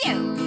Pikachu! 0.00 0.37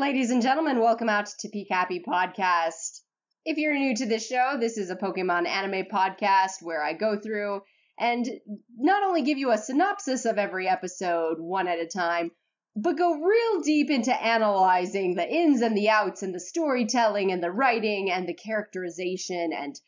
Ladies 0.00 0.30
and 0.30 0.40
gentlemen, 0.40 0.80
welcome 0.80 1.10
out 1.10 1.26
to 1.40 1.50
Peak 1.50 1.66
Happy 1.70 2.00
Podcast. 2.00 3.02
If 3.44 3.58
you're 3.58 3.78
new 3.78 3.94
to 3.96 4.06
this 4.06 4.26
show, 4.26 4.56
this 4.58 4.78
is 4.78 4.88
a 4.88 4.96
Pokemon 4.96 5.46
anime 5.46 5.84
podcast 5.92 6.62
where 6.62 6.82
I 6.82 6.94
go 6.94 7.20
through 7.20 7.60
and 7.98 8.26
not 8.78 9.02
only 9.02 9.20
give 9.20 9.36
you 9.36 9.50
a 9.50 9.58
synopsis 9.58 10.24
of 10.24 10.38
every 10.38 10.66
episode 10.66 11.36
one 11.38 11.68
at 11.68 11.80
a 11.80 11.86
time, 11.86 12.30
but 12.74 12.96
go 12.96 13.12
real 13.12 13.60
deep 13.60 13.90
into 13.90 14.10
analyzing 14.10 15.16
the 15.16 15.30
ins 15.30 15.60
and 15.60 15.76
the 15.76 15.90
outs 15.90 16.22
and 16.22 16.34
the 16.34 16.40
storytelling 16.40 17.30
and 17.30 17.42
the 17.42 17.52
writing 17.52 18.10
and 18.10 18.26
the 18.26 18.32
characterization 18.32 19.52
and 19.52 19.78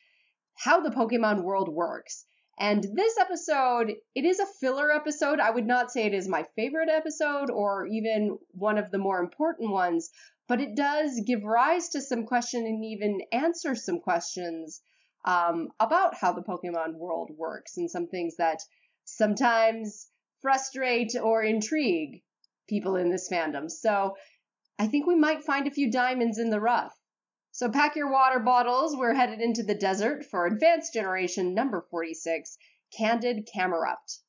how 0.58 0.80
the 0.80 0.94
Pokemon 0.94 1.42
world 1.42 1.70
works. 1.70 2.26
And 2.58 2.84
this 2.94 3.18
episode, 3.18 3.94
it 4.14 4.24
is 4.24 4.38
a 4.38 4.46
filler 4.46 4.92
episode. 4.92 5.40
I 5.40 5.50
would 5.50 5.66
not 5.66 5.90
say 5.90 6.04
it 6.04 6.14
is 6.14 6.28
my 6.28 6.44
favorite 6.54 6.90
episode 6.90 7.50
or 7.50 7.86
even 7.86 8.38
one 8.50 8.78
of 8.78 8.90
the 8.90 8.98
more 8.98 9.20
important 9.20 9.70
ones, 9.70 10.10
but 10.48 10.60
it 10.60 10.76
does 10.76 11.20
give 11.26 11.44
rise 11.44 11.88
to 11.90 12.00
some 12.00 12.26
question 12.26 12.66
and 12.66 12.84
even 12.84 13.22
answer 13.32 13.74
some 13.74 14.00
questions 14.00 14.82
um, 15.24 15.68
about 15.80 16.14
how 16.14 16.32
the 16.32 16.42
Pokemon 16.42 16.94
world 16.94 17.30
works 17.36 17.76
and 17.76 17.90
some 17.90 18.06
things 18.06 18.36
that 18.36 18.58
sometimes 19.04 20.08
frustrate 20.40 21.14
or 21.20 21.42
intrigue 21.42 22.22
people 22.68 22.96
in 22.96 23.10
this 23.10 23.28
fandom. 23.30 23.70
So 23.70 24.16
I 24.78 24.88
think 24.88 25.06
we 25.06 25.14
might 25.14 25.44
find 25.44 25.66
a 25.66 25.72
few 25.72 25.90
diamonds 25.90 26.38
in 26.38 26.50
the 26.50 26.60
rough. 26.60 26.94
So 27.54 27.68
pack 27.68 27.96
your 27.96 28.10
water 28.10 28.38
bottles. 28.38 28.96
We're 28.96 29.12
headed 29.12 29.42
into 29.42 29.62
the 29.62 29.74
desert 29.74 30.24
for 30.24 30.46
Advanced 30.46 30.94
Generation 30.94 31.52
number 31.52 31.86
46, 31.90 32.56
Candid 32.96 33.46
Camerupt. 33.46 34.20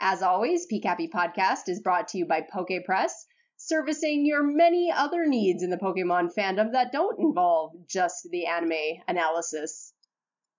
As 0.00 0.22
always, 0.22 0.66
Happy 0.82 1.06
Podcast 1.06 1.68
is 1.68 1.82
brought 1.82 2.08
to 2.08 2.18
you 2.18 2.24
by 2.24 2.40
PokePress, 2.40 3.10
servicing 3.58 4.24
your 4.24 4.42
many 4.42 4.90
other 4.90 5.26
needs 5.26 5.62
in 5.62 5.68
the 5.68 5.76
Pokemon 5.76 6.32
fandom 6.34 6.72
that 6.72 6.92
don't 6.92 7.20
involve 7.20 7.72
just 7.86 8.26
the 8.30 8.46
anime 8.46 9.02
analysis, 9.06 9.92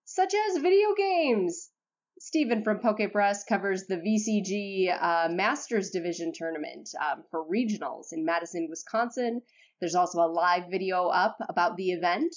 such 0.05 0.35
as 0.35 0.61
video 0.61 0.93
games. 0.93 1.71
Stephen 2.19 2.63
from 2.63 2.77
PokePress 2.77 3.47
covers 3.49 3.87
the 3.87 3.97
VGC 3.97 4.95
uh, 5.01 5.29
Masters 5.31 5.89
Division 5.89 6.31
tournament 6.31 6.91
um, 7.01 7.23
for 7.31 7.43
regionals 7.43 8.13
in 8.13 8.23
Madison, 8.23 8.67
Wisconsin. 8.69 9.41
There's 9.81 9.95
also 9.95 10.21
a 10.21 10.31
live 10.31 10.69
video 10.69 11.07
up 11.07 11.35
about 11.49 11.75
the 11.75 11.91
event. 11.91 12.33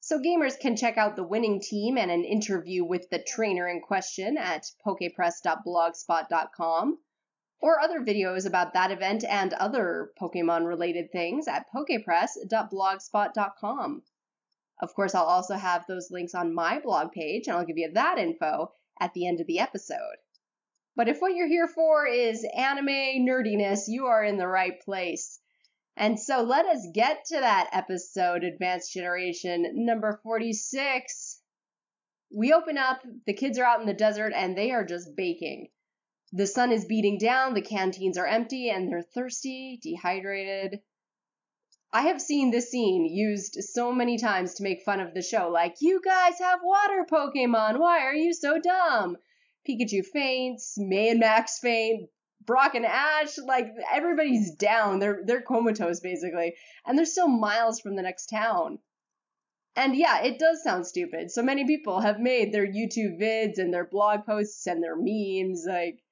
So 0.00 0.20
gamers 0.20 0.60
can 0.60 0.76
check 0.76 0.98
out 0.98 1.16
the 1.16 1.24
winning 1.24 1.60
team 1.60 1.96
and 1.96 2.10
an 2.10 2.22
interview 2.22 2.84
with 2.84 3.08
the 3.10 3.18
trainer 3.18 3.66
in 3.66 3.80
question 3.80 4.36
at 4.36 4.66
pokepress.blogspot.com 4.86 6.98
or 7.60 7.80
other 7.80 8.00
videos 8.00 8.46
about 8.46 8.74
that 8.74 8.90
event 8.90 9.24
and 9.24 9.54
other 9.54 10.10
Pokemon 10.20 10.66
related 10.66 11.10
things 11.10 11.48
at 11.48 11.64
pokepress.blogspot.com. 11.74 14.02
Of 14.82 14.94
course, 14.94 15.14
I'll 15.14 15.24
also 15.24 15.54
have 15.54 15.86
those 15.86 16.10
links 16.10 16.34
on 16.34 16.54
my 16.54 16.78
blog 16.78 17.12
page 17.12 17.48
and 17.48 17.56
I'll 17.56 17.64
give 17.64 17.78
you 17.78 17.90
that 17.94 18.18
info 18.18 18.74
at 19.00 19.14
the 19.14 19.26
end 19.26 19.40
of 19.40 19.46
the 19.46 19.60
episode. 19.60 20.18
But 20.94 21.08
if 21.08 21.20
what 21.20 21.34
you're 21.34 21.48
here 21.48 21.68
for 21.68 22.06
is 22.06 22.46
anime 22.54 23.24
nerdiness, 23.26 23.88
you 23.88 24.04
are 24.06 24.22
in 24.22 24.36
the 24.36 24.46
right 24.46 24.78
place. 24.80 25.40
And 25.96 26.20
so 26.20 26.42
let 26.42 26.66
us 26.66 26.86
get 26.92 27.24
to 27.26 27.40
that 27.40 27.70
episode, 27.72 28.44
Advanced 28.44 28.92
Generation 28.92 29.86
number 29.86 30.20
46. 30.22 31.40
We 32.36 32.52
open 32.52 32.76
up, 32.76 33.00
the 33.26 33.32
kids 33.32 33.58
are 33.58 33.64
out 33.64 33.80
in 33.80 33.86
the 33.86 33.94
desert, 33.94 34.32
and 34.34 34.56
they 34.56 34.72
are 34.72 34.84
just 34.84 35.16
baking. 35.16 35.68
The 36.32 36.46
sun 36.46 36.70
is 36.70 36.84
beating 36.84 37.18
down, 37.18 37.54
the 37.54 37.62
canteens 37.62 38.18
are 38.18 38.26
empty, 38.26 38.68
and 38.68 38.90
they're 38.90 39.00
thirsty, 39.00 39.78
dehydrated. 39.82 40.80
I 41.92 42.02
have 42.02 42.20
seen 42.20 42.50
this 42.50 42.70
scene 42.70 43.06
used 43.06 43.56
so 43.60 43.90
many 43.90 44.18
times 44.18 44.54
to 44.54 44.64
make 44.64 44.82
fun 44.82 45.00
of 45.00 45.14
the 45.14 45.22
show, 45.22 45.48
like, 45.48 45.76
you 45.80 46.02
guys 46.04 46.38
have 46.40 46.60
water 46.62 47.06
Pokemon, 47.10 47.78
why 47.78 48.00
are 48.00 48.14
you 48.14 48.34
so 48.34 48.58
dumb? 48.58 49.16
Pikachu 49.66 50.04
faints, 50.04 50.74
May 50.76 51.10
and 51.10 51.20
Max 51.20 51.58
faint, 51.58 52.10
Brock 52.46 52.74
and 52.74 52.86
Ash, 52.86 53.38
like 53.38 53.72
everybody's 53.92 54.54
down. 54.54 54.98
They're 55.00 55.20
they're 55.24 55.42
comatose 55.42 56.00
basically, 56.00 56.54
and 56.86 56.96
they're 56.96 57.04
still 57.04 57.28
miles 57.28 57.80
from 57.80 57.96
the 57.96 58.02
next 58.02 58.26
town. 58.26 58.78
And 59.74 59.94
yeah, 59.94 60.22
it 60.22 60.38
does 60.38 60.62
sound 60.62 60.86
stupid. 60.86 61.30
So 61.30 61.42
many 61.42 61.66
people 61.66 62.00
have 62.00 62.18
made 62.18 62.52
their 62.52 62.66
YouTube 62.66 63.20
vids 63.20 63.58
and 63.58 63.74
their 63.74 63.84
blog 63.84 64.24
posts 64.24 64.66
and 64.66 64.82
their 64.82 64.96
memes 64.96 65.66
like 65.68 66.02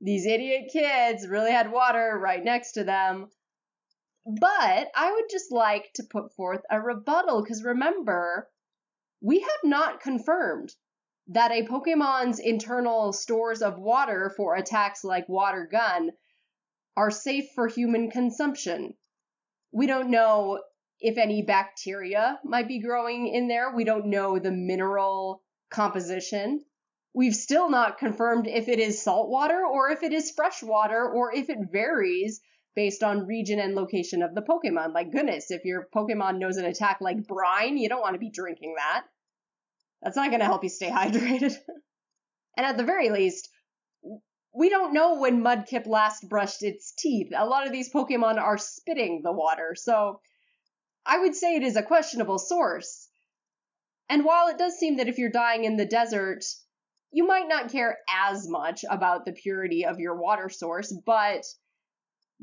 these 0.00 0.26
idiot 0.26 0.70
kids 0.72 1.28
really 1.28 1.52
had 1.52 1.70
water 1.70 2.18
right 2.20 2.42
next 2.42 2.72
to 2.72 2.82
them. 2.82 3.30
But 4.26 4.90
I 4.96 5.12
would 5.12 5.30
just 5.30 5.52
like 5.52 5.92
to 5.94 6.02
put 6.02 6.32
forth 6.34 6.62
a 6.70 6.80
rebuttal 6.80 7.42
because 7.42 7.62
remember, 7.62 8.50
we 9.20 9.40
have 9.40 9.60
not 9.62 10.00
confirmed 10.00 10.74
that 11.28 11.52
a 11.52 11.66
Pokemon's 11.66 12.38
internal 12.38 13.12
stores 13.12 13.62
of 13.62 13.78
water 13.78 14.32
for 14.36 14.54
attacks 14.54 15.04
like 15.04 15.28
Water 15.28 15.68
Gun 15.70 16.10
are 16.96 17.10
safe 17.10 17.50
for 17.54 17.68
human 17.68 18.10
consumption. 18.10 18.94
We 19.72 19.86
don't 19.86 20.10
know 20.10 20.60
if 21.00 21.18
any 21.18 21.42
bacteria 21.42 22.38
might 22.44 22.68
be 22.68 22.80
growing 22.80 23.28
in 23.28 23.48
there. 23.48 23.74
We 23.74 23.84
don't 23.84 24.06
know 24.06 24.38
the 24.38 24.52
mineral 24.52 25.42
composition. 25.70 26.64
We've 27.14 27.34
still 27.34 27.70
not 27.70 27.98
confirmed 27.98 28.46
if 28.46 28.68
it 28.68 28.78
is 28.78 29.02
salt 29.02 29.28
water 29.28 29.64
or 29.66 29.90
if 29.90 30.02
it 30.02 30.12
is 30.12 30.30
fresh 30.30 30.62
water 30.62 31.08
or 31.08 31.34
if 31.34 31.50
it 31.50 31.70
varies 31.70 32.40
based 32.74 33.02
on 33.02 33.26
region 33.26 33.58
and 33.58 33.74
location 33.74 34.22
of 34.22 34.34
the 34.34 34.42
Pokemon. 34.42 34.94
Like, 34.94 35.12
goodness, 35.12 35.50
if 35.50 35.64
your 35.64 35.88
Pokemon 35.94 36.38
knows 36.38 36.56
an 36.56 36.64
attack 36.64 36.98
like 37.00 37.26
brine, 37.26 37.76
you 37.76 37.88
don't 37.88 38.00
want 38.00 38.14
to 38.14 38.20
be 38.20 38.30
drinking 38.30 38.74
that. 38.76 39.04
That's 40.02 40.16
not 40.16 40.30
going 40.30 40.40
to 40.40 40.46
help 40.46 40.64
you 40.64 40.68
stay 40.68 40.90
hydrated. 40.90 41.56
and 42.56 42.66
at 42.66 42.76
the 42.76 42.84
very 42.84 43.10
least, 43.10 43.48
we 44.54 44.68
don't 44.68 44.92
know 44.92 45.18
when 45.18 45.42
Mudkip 45.42 45.86
last 45.86 46.28
brushed 46.28 46.62
its 46.62 46.92
teeth. 46.92 47.32
A 47.34 47.46
lot 47.46 47.66
of 47.66 47.72
these 47.72 47.92
Pokemon 47.92 48.38
are 48.38 48.58
spitting 48.58 49.22
the 49.22 49.32
water, 49.32 49.74
so 49.74 50.20
I 51.06 51.18
would 51.18 51.34
say 51.34 51.56
it 51.56 51.62
is 51.62 51.76
a 51.76 51.82
questionable 51.82 52.38
source. 52.38 53.08
And 54.08 54.24
while 54.24 54.48
it 54.48 54.58
does 54.58 54.74
seem 54.74 54.96
that 54.96 55.08
if 55.08 55.18
you're 55.18 55.30
dying 55.30 55.64
in 55.64 55.76
the 55.76 55.86
desert, 55.86 56.44
you 57.12 57.26
might 57.26 57.48
not 57.48 57.70
care 57.70 57.98
as 58.08 58.48
much 58.48 58.84
about 58.90 59.24
the 59.24 59.32
purity 59.32 59.86
of 59.86 60.00
your 60.00 60.16
water 60.16 60.48
source, 60.48 60.92
but 60.92 61.46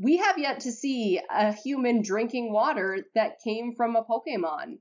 we 0.02 0.18
have 0.18 0.38
yet 0.38 0.62
to 0.62 0.72
see 0.72 1.20
a 1.30 1.52
human 1.52 2.02
drinking 2.02 2.52
water 2.52 3.06
that 3.16 3.42
came 3.44 3.76
from 3.76 3.96
a 3.96 4.04
Pokemon 4.04 4.80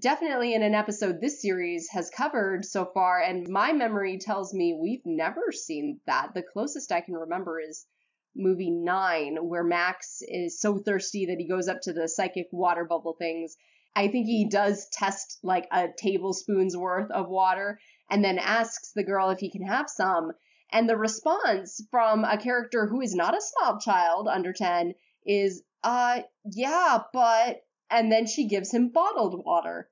definitely 0.00 0.54
in 0.54 0.62
an 0.62 0.74
episode 0.74 1.20
this 1.20 1.42
series 1.42 1.88
has 1.90 2.10
covered 2.10 2.64
so 2.64 2.84
far, 2.84 3.20
and 3.20 3.48
my 3.48 3.72
memory 3.72 4.18
tells 4.18 4.54
me 4.54 4.78
we've 4.80 5.04
never 5.04 5.52
seen 5.52 6.00
that. 6.06 6.34
The 6.34 6.42
closest 6.42 6.92
I 6.92 7.00
can 7.00 7.14
remember 7.14 7.60
is 7.60 7.86
movie 8.34 8.70
nine, 8.70 9.36
where 9.40 9.64
Max 9.64 10.22
is 10.22 10.60
so 10.60 10.78
thirsty 10.78 11.26
that 11.26 11.38
he 11.38 11.48
goes 11.48 11.68
up 11.68 11.80
to 11.82 11.92
the 11.92 12.08
psychic 12.08 12.48
water 12.52 12.84
bubble 12.84 13.14
things. 13.18 13.56
I 13.94 14.08
think 14.08 14.26
he 14.26 14.48
does 14.48 14.88
test 14.88 15.38
like 15.42 15.68
a 15.70 15.88
tablespoon's 15.96 16.76
worth 16.76 17.10
of 17.10 17.28
water 17.28 17.78
and 18.10 18.24
then 18.24 18.38
asks 18.38 18.92
the 18.92 19.04
girl 19.04 19.30
if 19.30 19.38
he 19.38 19.50
can 19.50 19.66
have 19.66 19.90
some. 19.90 20.32
And 20.70 20.88
the 20.88 20.96
response 20.96 21.82
from 21.90 22.24
a 22.24 22.38
character 22.38 22.86
who 22.86 23.02
is 23.02 23.14
not 23.14 23.36
a 23.36 23.40
small 23.40 23.78
child 23.78 24.28
under 24.28 24.54
10 24.54 24.94
is, 25.26 25.62
uh, 25.84 26.22
yeah, 26.44 27.00
but 27.12 27.62
and 27.92 28.10
then 28.10 28.26
she 28.26 28.48
gives 28.48 28.72
him 28.72 28.88
bottled 28.88 29.44
water. 29.44 29.90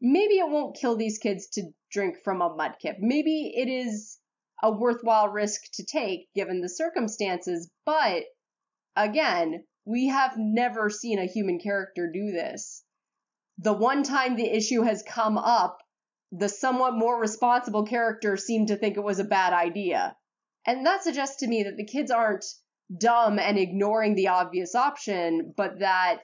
maybe 0.00 0.34
it 0.34 0.50
won't 0.50 0.76
kill 0.76 0.96
these 0.96 1.18
kids 1.18 1.48
to 1.48 1.62
drink 1.90 2.16
from 2.22 2.42
a 2.42 2.50
mudkip. 2.50 2.96
Maybe 2.98 3.52
it 3.56 3.68
is 3.68 4.18
a 4.62 4.70
worthwhile 4.70 5.28
risk 5.28 5.62
to 5.74 5.84
take 5.84 6.28
given 6.34 6.60
the 6.60 6.68
circumstances, 6.68 7.70
but 7.86 8.24
again, 8.96 9.64
we 9.86 10.08
have 10.08 10.34
never 10.36 10.90
seen 10.90 11.18
a 11.18 11.26
human 11.26 11.58
character 11.58 12.10
do 12.12 12.32
this. 12.32 12.84
The 13.58 13.72
one 13.72 14.02
time 14.02 14.36
the 14.36 14.50
issue 14.50 14.82
has 14.82 15.02
come 15.02 15.38
up, 15.38 15.78
the 16.32 16.48
somewhat 16.48 16.94
more 16.94 17.18
responsible 17.20 17.84
character 17.84 18.36
seemed 18.36 18.68
to 18.68 18.76
think 18.76 18.96
it 18.96 19.04
was 19.04 19.18
a 19.18 19.24
bad 19.24 19.52
idea. 19.52 20.16
And 20.66 20.86
that 20.86 21.02
suggests 21.02 21.36
to 21.36 21.46
me 21.46 21.62
that 21.64 21.76
the 21.76 21.86
kids 21.86 22.10
aren't 22.10 22.44
dumb 22.96 23.38
and 23.38 23.58
ignoring 23.58 24.14
the 24.14 24.28
obvious 24.28 24.74
option, 24.74 25.54
but 25.56 25.78
that 25.80 26.22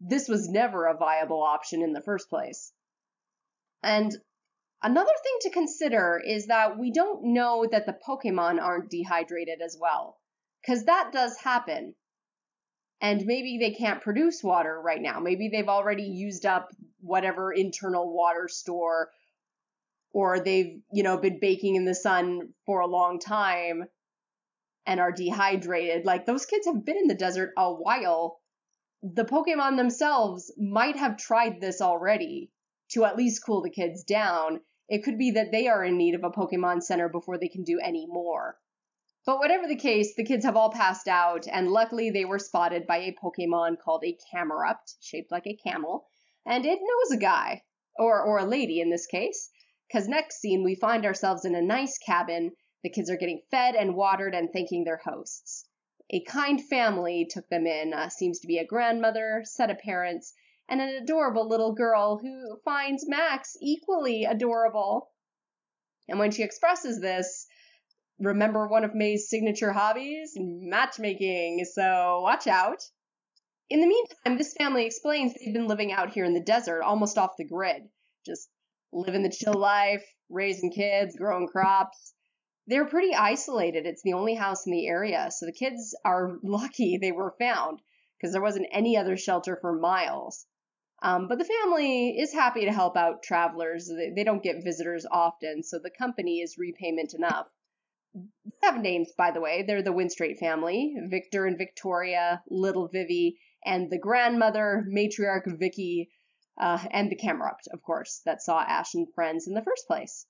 this 0.00 0.28
was 0.28 0.48
never 0.48 0.86
a 0.86 0.96
viable 0.96 1.42
option 1.42 1.82
in 1.82 1.92
the 1.92 2.00
first 2.00 2.28
place. 2.30 2.72
And 3.82 4.14
another 4.82 5.12
thing 5.22 5.36
to 5.42 5.50
consider 5.50 6.20
is 6.24 6.46
that 6.46 6.78
we 6.78 6.90
don't 6.90 7.34
know 7.34 7.66
that 7.70 7.86
the 7.86 7.96
Pokemon 8.06 8.60
aren't 8.60 8.90
dehydrated 8.90 9.60
as 9.62 9.76
well, 9.80 10.18
because 10.62 10.84
that 10.84 11.10
does 11.12 11.36
happen. 11.38 11.94
And 13.02 13.24
maybe 13.24 13.58
they 13.58 13.70
can't 13.72 14.02
produce 14.02 14.42
water 14.42 14.78
right 14.78 15.00
now. 15.00 15.20
Maybe 15.20 15.48
they've 15.48 15.68
already 15.68 16.02
used 16.02 16.44
up 16.44 16.68
whatever 17.00 17.50
internal 17.50 18.12
water 18.12 18.46
store 18.48 19.08
or 20.12 20.40
they've, 20.40 20.80
you 20.92 21.02
know, 21.02 21.16
been 21.16 21.40
baking 21.40 21.76
in 21.76 21.86
the 21.86 21.94
sun 21.94 22.52
for 22.66 22.80
a 22.80 22.86
long 22.86 23.18
time 23.18 23.84
and 24.84 25.00
are 25.00 25.12
dehydrated. 25.12 26.04
Like 26.04 26.26
those 26.26 26.44
kids 26.44 26.66
have 26.66 26.84
been 26.84 26.98
in 26.98 27.06
the 27.06 27.14
desert 27.14 27.52
a 27.56 27.72
while. 27.72 28.40
The 29.02 29.24
Pokemon 29.24 29.78
themselves 29.78 30.52
might 30.58 30.96
have 30.96 31.16
tried 31.16 31.58
this 31.58 31.80
already 31.80 32.50
to 32.90 33.06
at 33.06 33.16
least 33.16 33.42
cool 33.42 33.62
the 33.62 33.70
kids 33.70 34.04
down. 34.04 34.60
It 34.90 35.02
could 35.02 35.16
be 35.16 35.30
that 35.30 35.52
they 35.52 35.68
are 35.68 35.82
in 35.82 35.96
need 35.96 36.14
of 36.14 36.22
a 36.22 36.30
Pokemon 36.30 36.82
Center 36.82 37.08
before 37.08 37.38
they 37.38 37.48
can 37.48 37.64
do 37.64 37.80
any 37.80 38.06
more. 38.06 38.60
But 39.24 39.38
whatever 39.38 39.66
the 39.66 39.74
case, 39.74 40.14
the 40.14 40.24
kids 40.24 40.44
have 40.44 40.54
all 40.54 40.70
passed 40.70 41.08
out, 41.08 41.48
and 41.48 41.70
luckily 41.70 42.10
they 42.10 42.26
were 42.26 42.38
spotted 42.38 42.86
by 42.86 42.98
a 42.98 43.14
Pokemon 43.14 43.78
called 43.78 44.04
a 44.04 44.18
Camerupt, 44.30 44.96
shaped 45.00 45.30
like 45.30 45.46
a 45.46 45.56
camel, 45.56 46.06
and 46.44 46.66
it 46.66 46.80
knows 46.82 47.10
a 47.10 47.16
guy, 47.16 47.62
or, 47.96 48.22
or 48.22 48.36
a 48.36 48.44
lady 48.44 48.82
in 48.82 48.90
this 48.90 49.06
case, 49.06 49.48
because 49.88 50.08
next 50.08 50.40
scene 50.40 50.62
we 50.62 50.74
find 50.74 51.06
ourselves 51.06 51.46
in 51.46 51.54
a 51.54 51.62
nice 51.62 51.96
cabin. 51.96 52.54
The 52.82 52.90
kids 52.90 53.08
are 53.08 53.16
getting 53.16 53.40
fed 53.50 53.74
and 53.76 53.96
watered 53.96 54.34
and 54.34 54.52
thanking 54.52 54.84
their 54.84 55.00
hosts. 55.02 55.69
A 56.12 56.22
kind 56.24 56.60
family 56.60 57.24
took 57.30 57.48
them 57.48 57.68
in, 57.68 57.94
uh, 57.94 58.08
seems 58.08 58.40
to 58.40 58.48
be 58.48 58.58
a 58.58 58.66
grandmother, 58.66 59.42
set 59.44 59.70
of 59.70 59.78
parents, 59.78 60.34
and 60.68 60.80
an 60.80 60.88
adorable 60.88 61.48
little 61.48 61.72
girl 61.72 62.18
who 62.18 62.58
finds 62.64 63.08
Max 63.08 63.56
equally 63.60 64.24
adorable. 64.24 65.12
And 66.08 66.18
when 66.18 66.32
she 66.32 66.42
expresses 66.42 67.00
this, 67.00 67.46
remember 68.18 68.66
one 68.66 68.82
of 68.84 68.94
May's 68.94 69.28
signature 69.28 69.72
hobbies? 69.72 70.32
Matchmaking, 70.36 71.64
so 71.64 72.20
watch 72.22 72.48
out. 72.48 72.82
In 73.68 73.80
the 73.80 73.86
meantime, 73.86 74.36
this 74.36 74.54
family 74.54 74.86
explains 74.86 75.34
they've 75.34 75.54
been 75.54 75.68
living 75.68 75.92
out 75.92 76.12
here 76.12 76.24
in 76.24 76.34
the 76.34 76.40
desert, 76.40 76.82
almost 76.82 77.18
off 77.18 77.36
the 77.38 77.44
grid, 77.44 77.88
just 78.26 78.50
living 78.92 79.22
the 79.22 79.30
chill 79.30 79.54
life, 79.54 80.04
raising 80.28 80.72
kids, 80.72 81.16
growing 81.16 81.46
crops. 81.46 82.14
They're 82.70 82.84
pretty 82.84 83.16
isolated. 83.16 83.84
It's 83.84 84.02
the 84.02 84.12
only 84.12 84.34
house 84.34 84.64
in 84.64 84.70
the 84.70 84.86
area, 84.86 85.32
so 85.32 85.44
the 85.44 85.52
kids 85.52 85.92
are 86.04 86.38
lucky 86.44 86.98
they 86.98 87.10
were 87.10 87.34
found 87.36 87.82
because 88.16 88.32
there 88.32 88.40
wasn't 88.40 88.68
any 88.70 88.96
other 88.96 89.16
shelter 89.16 89.58
for 89.60 89.72
miles. 89.72 90.46
Um, 91.02 91.26
but 91.26 91.38
the 91.38 91.44
family 91.44 92.16
is 92.16 92.32
happy 92.32 92.66
to 92.66 92.72
help 92.72 92.96
out 92.96 93.24
travelers. 93.24 93.88
They, 93.88 94.10
they 94.14 94.22
don't 94.22 94.44
get 94.44 94.62
visitors 94.62 95.04
often, 95.10 95.64
so 95.64 95.80
the 95.80 95.90
company 95.90 96.42
is 96.42 96.58
repayment 96.58 97.12
enough. 97.12 97.48
Have 98.62 98.80
names, 98.80 99.10
by 99.18 99.32
the 99.32 99.40
way. 99.40 99.64
They're 99.64 99.82
the 99.82 99.92
Winstrate 99.92 100.38
family 100.38 100.94
Victor 101.08 101.46
and 101.46 101.58
Victoria, 101.58 102.40
little 102.48 102.86
Vivi, 102.86 103.40
and 103.64 103.90
the 103.90 103.98
grandmother, 103.98 104.86
matriarch 104.88 105.58
Vicky, 105.58 106.12
uh, 106.56 106.86
and 106.92 107.10
the 107.10 107.16
Camerupt, 107.16 107.66
of 107.72 107.82
course, 107.82 108.20
that 108.26 108.42
saw 108.42 108.60
Ash 108.60 108.94
and 108.94 109.12
friends 109.12 109.48
in 109.48 109.54
the 109.54 109.64
first 109.64 109.88
place. 109.88 110.24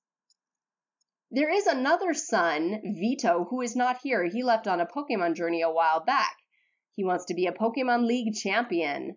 There 1.33 1.51
is 1.51 1.67
another 1.67 2.13
son, 2.13 2.81
Vito, 2.83 3.47
who 3.49 3.61
is 3.61 3.77
not 3.77 4.01
here. 4.03 4.25
He 4.25 4.43
left 4.43 4.67
on 4.67 4.81
a 4.81 4.87
Pokemon 4.87 5.37
journey 5.37 5.63
a 5.63 5.71
while 5.71 6.01
back. 6.05 6.35
He 6.97 7.05
wants 7.05 7.27
to 7.27 7.35
be 7.35 7.47
a 7.47 7.53
Pokemon 7.53 8.05
League 8.07 8.35
champion. 8.35 9.17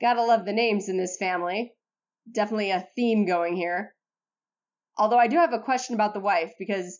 Gotta 0.00 0.22
love 0.22 0.44
the 0.44 0.52
names 0.52 0.88
in 0.88 0.96
this 0.96 1.16
family. 1.16 1.74
Definitely 2.30 2.72
a 2.72 2.88
theme 2.96 3.24
going 3.24 3.54
here. 3.54 3.94
Although 4.98 5.18
I 5.18 5.28
do 5.28 5.36
have 5.36 5.52
a 5.52 5.60
question 5.60 5.94
about 5.94 6.12
the 6.12 6.20
wife 6.20 6.54
because 6.58 6.98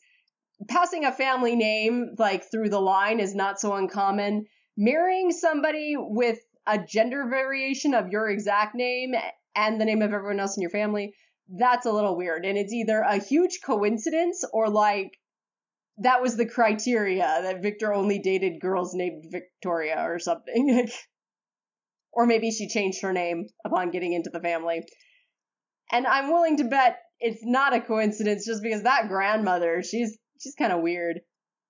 passing 0.68 1.04
a 1.04 1.10
family 1.10 1.56
name 1.56 2.14
like 2.16 2.48
through 2.48 2.68
the 2.68 2.80
line 2.80 3.18
is 3.18 3.34
not 3.34 3.60
so 3.60 3.74
uncommon. 3.74 4.46
Marrying 4.76 5.32
somebody 5.32 5.94
with 5.96 6.38
a 6.66 6.78
gender 6.78 7.26
variation 7.28 7.92
of 7.92 8.08
your 8.08 8.28
exact 8.28 8.76
name 8.76 9.14
and 9.56 9.80
the 9.80 9.84
name 9.84 10.00
of 10.00 10.12
everyone 10.12 10.38
else 10.38 10.56
in 10.56 10.62
your 10.62 10.70
family, 10.70 11.12
that's 11.56 11.86
a 11.86 11.92
little 11.92 12.16
weird. 12.16 12.44
And 12.44 12.56
it's 12.56 12.72
either 12.72 13.00
a 13.00 13.18
huge 13.18 13.60
coincidence 13.64 14.44
or 14.52 14.68
like 14.68 15.18
that 15.98 16.22
was 16.22 16.36
the 16.36 16.46
criteria 16.46 17.40
that 17.42 17.62
Victor 17.62 17.92
only 17.92 18.18
dated 18.18 18.60
girls 18.60 18.94
named 18.94 19.24
Victoria 19.30 20.04
or 20.06 20.18
something. 20.18 20.88
Or 22.14 22.26
maybe 22.26 22.50
she 22.50 22.68
changed 22.68 23.00
her 23.00 23.14
name 23.14 23.46
upon 23.64 23.90
getting 23.90 24.12
into 24.12 24.28
the 24.28 24.38
family. 24.38 24.86
And 25.90 26.06
I'm 26.06 26.30
willing 26.30 26.58
to 26.58 26.64
bet 26.64 26.98
it's 27.20 27.40
not 27.42 27.74
a 27.74 27.80
coincidence 27.80 28.44
just 28.44 28.62
because 28.62 28.82
that 28.82 29.08
grandmother, 29.08 29.82
she's 29.82 30.18
she's 30.38 30.54
kind 30.54 30.72
of 30.72 30.82
weird. 30.82 31.20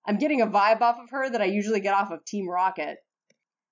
I'm 0.05 0.19
getting 0.19 0.41
a 0.41 0.49
vibe 0.49 0.81
off 0.81 0.99
of 0.99 1.11
her 1.11 1.31
that 1.31 1.41
I 1.41 1.45
usually 1.45 1.79
get 1.79 1.95
off 1.95 2.11
of 2.11 2.25
Team 2.25 2.49
Rocket. 2.49 2.99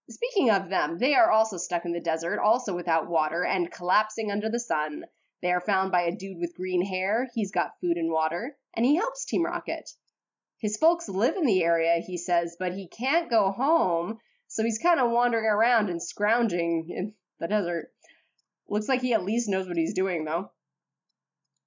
Speaking 0.08 0.50
of 0.50 0.68
them, 0.68 0.98
they 0.98 1.14
are 1.14 1.30
also 1.30 1.56
stuck 1.56 1.84
in 1.84 1.92
the 1.92 2.00
desert, 2.00 2.38
also 2.38 2.74
without 2.74 3.08
water, 3.08 3.44
and 3.44 3.72
collapsing 3.72 4.30
under 4.30 4.48
the 4.48 4.60
sun. 4.60 5.02
They 5.42 5.52
are 5.52 5.60
found 5.60 5.92
by 5.92 6.02
a 6.02 6.14
dude 6.14 6.38
with 6.38 6.56
green 6.56 6.84
hair. 6.84 7.28
He's 7.34 7.52
got 7.52 7.78
food 7.80 7.96
and 7.96 8.10
water, 8.10 8.56
and 8.74 8.84
he 8.84 8.96
helps 8.96 9.24
Team 9.24 9.44
Rocket. 9.44 9.90
His 10.58 10.76
folks 10.76 11.08
live 11.08 11.36
in 11.36 11.46
the 11.46 11.62
area, 11.62 12.02
he 12.06 12.18
says, 12.18 12.56
but 12.58 12.74
he 12.74 12.86
can't 12.88 13.30
go 13.30 13.50
home 13.50 14.18
so 14.50 14.64
he's 14.64 14.80
kind 14.80 14.98
of 14.98 15.12
wandering 15.12 15.46
around 15.46 15.90
and 15.90 16.02
scrounging 16.02 16.90
in 16.90 17.14
the 17.38 17.46
desert. 17.46 17.92
Looks 18.68 18.88
like 18.88 19.00
he 19.00 19.14
at 19.14 19.24
least 19.24 19.48
knows 19.48 19.68
what 19.68 19.76
he's 19.76 19.94
doing, 19.94 20.24
though. 20.24 20.50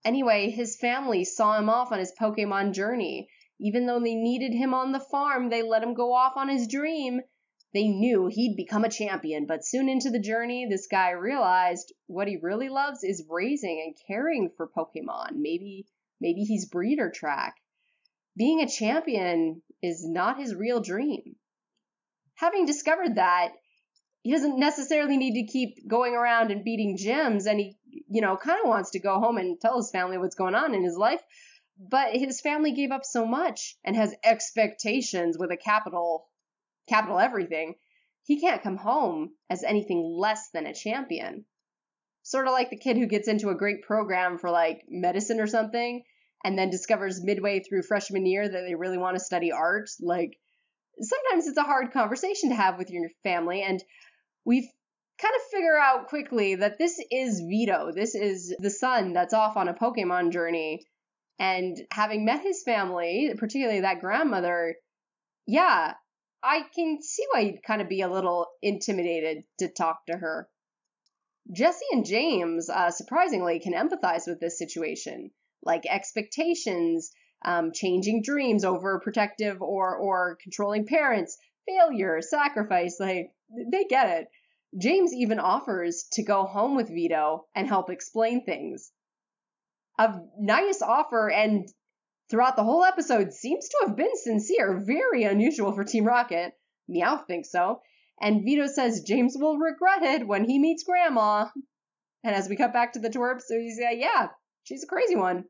Anyway, 0.03 0.49
his 0.49 0.75
family 0.75 1.23
saw 1.23 1.57
him 1.57 1.69
off 1.69 1.93
on 1.93 1.99
his 1.99 2.11
Pokemon 2.19 2.73
journey. 2.73 3.29
Even 3.57 3.85
though 3.85 4.01
they 4.01 4.15
needed 4.15 4.53
him 4.53 4.73
on 4.73 4.91
the 4.91 4.99
farm, 4.99 5.49
they 5.49 5.61
let 5.61 5.81
him 5.81 5.93
go 5.93 6.11
off 6.11 6.35
on 6.35 6.49
his 6.49 6.67
dream. 6.67 7.21
They 7.73 7.87
knew 7.87 8.27
he'd 8.27 8.55
become 8.55 8.83
a 8.83 8.89
champion, 8.89 9.45
but 9.47 9.65
soon 9.65 9.89
into 9.89 10.09
the 10.09 10.19
journey, 10.19 10.67
this 10.69 10.87
guy 10.87 11.11
realized 11.11 11.93
what 12.07 12.27
he 12.27 12.37
really 12.37 12.69
loves 12.69 13.03
is 13.03 13.25
raising 13.29 13.81
and 13.83 13.95
caring 14.07 14.51
for 14.55 14.67
Pokemon. 14.67 15.37
Maybe 15.37 15.87
maybe 16.21 16.41
he's 16.41 16.69
breeder 16.69 17.09
track. 17.09 17.55
Being 18.37 18.61
a 18.61 18.69
champion 18.69 19.61
is 19.81 20.05
not 20.07 20.39
his 20.39 20.55
real 20.55 20.81
dream 20.81 21.35
having 22.35 22.65
discovered 22.65 23.15
that, 23.15 23.53
he 24.21 24.31
doesn't 24.31 24.59
necessarily 24.59 25.17
need 25.17 25.33
to 25.33 25.51
keep 25.51 25.87
going 25.87 26.13
around 26.13 26.51
and 26.51 26.63
beating 26.63 26.97
gyms 26.97 27.45
and 27.45 27.59
he, 27.59 27.77
you 28.09 28.21
know, 28.21 28.37
kind 28.37 28.59
of 28.61 28.69
wants 28.69 28.91
to 28.91 28.99
go 28.99 29.19
home 29.19 29.37
and 29.37 29.59
tell 29.59 29.77
his 29.77 29.91
family 29.91 30.17
what's 30.17 30.35
going 30.35 30.55
on 30.55 30.73
in 30.73 30.83
his 30.83 30.97
life. 30.97 31.21
But 31.77 32.15
his 32.15 32.39
family 32.39 32.71
gave 32.73 32.91
up 32.91 33.03
so 33.03 33.25
much 33.25 33.75
and 33.83 33.95
has 33.95 34.15
expectations 34.23 35.37
with 35.37 35.51
a 35.51 35.57
capital, 35.57 36.27
capital 36.87 37.19
everything. 37.19 37.75
He 38.23 38.39
can't 38.39 38.63
come 38.63 38.77
home 38.77 39.31
as 39.49 39.63
anything 39.63 40.15
less 40.17 40.49
than 40.53 40.65
a 40.65 40.73
champion. 40.73 41.45
Sort 42.23 42.47
of 42.47 42.53
like 42.53 42.69
the 42.69 42.77
kid 42.77 42.97
who 42.97 43.05
gets 43.05 43.27
into 43.27 43.49
a 43.49 43.55
great 43.55 43.83
program 43.83 44.37
for 44.37 44.49
like 44.49 44.83
medicine 44.87 45.39
or 45.39 45.47
something 45.47 46.03
and 46.43 46.57
then 46.57 46.69
discovers 46.69 47.23
midway 47.23 47.59
through 47.61 47.83
freshman 47.83 48.25
year 48.25 48.47
that 48.47 48.61
they 48.67 48.75
really 48.75 48.97
want 48.97 49.17
to 49.17 49.23
study 49.23 49.51
art. 49.51 49.89
Like, 50.01 50.37
sometimes 50.99 51.47
it's 51.47 51.57
a 51.57 51.63
hard 51.63 51.91
conversation 51.91 52.49
to 52.49 52.55
have 52.55 52.77
with 52.77 52.89
your 52.89 53.09
family. 53.23 53.61
And 53.61 53.83
we've 54.45 54.69
kind 55.21 55.33
of 55.35 55.51
figure 55.51 55.77
out 55.77 56.07
quickly 56.07 56.55
that 56.55 56.77
this 56.77 56.99
is 57.11 57.41
Vito. 57.47 57.91
This 57.93 58.15
is 58.15 58.55
the 58.59 58.69
son 58.69 59.13
that's 59.13 59.33
off 59.33 59.57
on 59.57 59.67
a 59.67 59.73
Pokemon 59.73 60.31
journey. 60.31 60.85
And 61.39 61.77
having 61.91 62.25
met 62.25 62.41
his 62.41 62.63
family, 62.63 63.33
particularly 63.37 63.81
that 63.81 64.01
grandmother, 64.01 64.75
yeah, 65.47 65.93
I 66.43 66.63
can 66.75 67.01
see 67.01 67.25
why 67.31 67.41
you'd 67.41 67.63
kind 67.63 67.81
of 67.81 67.87
be 67.87 68.01
a 68.01 68.11
little 68.11 68.47
intimidated 68.61 69.45
to 69.59 69.69
talk 69.69 70.05
to 70.07 70.17
her. 70.17 70.49
Jesse 71.51 71.85
and 71.91 72.05
James, 72.05 72.69
uh, 72.69 72.91
surprisingly, 72.91 73.59
can 73.59 73.73
empathize 73.73 74.27
with 74.27 74.39
this 74.39 74.57
situation. 74.57 75.31
Like 75.63 75.85
expectations, 75.85 77.11
um, 77.45 77.71
changing 77.73 78.23
dreams, 78.23 78.65
overprotective 78.65 79.61
or 79.61 79.95
or 79.95 80.37
controlling 80.41 80.85
parents, 80.85 81.37
failure, 81.65 82.21
sacrifice. 82.21 82.99
Like 82.99 83.31
they 83.71 83.85
get 83.85 84.19
it. 84.19 84.27
James 84.81 85.13
even 85.13 85.39
offers 85.39 86.07
to 86.13 86.23
go 86.23 86.43
home 86.43 86.75
with 86.75 86.89
Vito 86.89 87.45
and 87.55 87.67
help 87.67 87.89
explain 87.89 88.43
things. 88.43 88.91
A 89.99 90.19
nice 90.39 90.81
offer, 90.81 91.29
and 91.29 91.67
throughout 92.29 92.55
the 92.55 92.63
whole 92.63 92.83
episode 92.83 93.33
seems 93.33 93.67
to 93.69 93.85
have 93.87 93.95
been 93.95 94.15
sincere, 94.15 94.83
very 94.85 95.23
unusual 95.23 95.71
for 95.73 95.83
Team 95.83 96.05
Rocket. 96.05 96.53
Meowth 96.89 97.27
thinks 97.27 97.51
so. 97.51 97.81
And 98.21 98.43
Vito 98.43 98.67
says 98.67 99.03
James 99.05 99.35
will 99.37 99.57
regret 99.57 100.03
it 100.03 100.27
when 100.27 100.45
he 100.45 100.59
meets 100.59 100.83
Grandma. 100.83 101.47
And 102.23 102.35
as 102.35 102.47
we 102.47 102.55
cut 102.55 102.73
back 102.73 102.93
to 102.93 102.99
the 102.99 103.09
twerp, 103.09 103.41
so 103.41 103.59
he's 103.59 103.79
like, 103.81 103.99
yeah, 103.99 104.27
she's 104.63 104.83
a 104.83 104.87
crazy 104.87 105.15
one. 105.15 105.45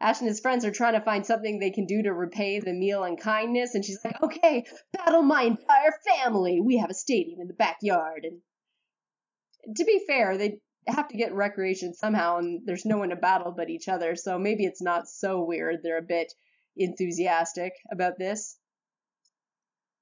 Ash 0.00 0.20
and 0.20 0.28
his 0.28 0.40
friends 0.40 0.64
are 0.64 0.70
trying 0.70 0.94
to 0.94 1.04
find 1.04 1.26
something 1.26 1.58
they 1.58 1.70
can 1.70 1.84
do 1.84 2.02
to 2.02 2.12
repay 2.12 2.58
the 2.58 2.72
meal 2.72 3.04
and 3.04 3.20
kindness, 3.20 3.74
and 3.74 3.84
she's 3.84 3.98
like, 4.02 4.22
okay, 4.22 4.64
battle 4.92 5.22
my 5.22 5.42
entire 5.42 5.92
family. 6.06 6.60
We 6.60 6.78
have 6.78 6.90
a 6.90 6.94
stadium 6.94 7.40
in 7.40 7.48
the 7.48 7.54
backyard. 7.54 8.24
And 8.24 9.76
to 9.76 9.84
be 9.84 10.02
fair, 10.06 10.38
they 10.38 10.60
have 10.86 11.08
to 11.08 11.16
get 11.16 11.34
recreation 11.34 11.94
somehow, 11.94 12.38
and 12.38 12.62
there's 12.64 12.84
no 12.84 12.98
one 12.98 13.10
to 13.10 13.16
battle 13.16 13.52
but 13.56 13.70
each 13.70 13.88
other, 13.88 14.16
so 14.16 14.38
maybe 14.38 14.64
it's 14.64 14.82
not 14.82 15.08
so 15.08 15.42
weird. 15.42 15.80
They're 15.82 15.98
a 15.98 16.02
bit 16.02 16.32
enthusiastic 16.76 17.72
about 17.90 18.18
this. 18.18 18.58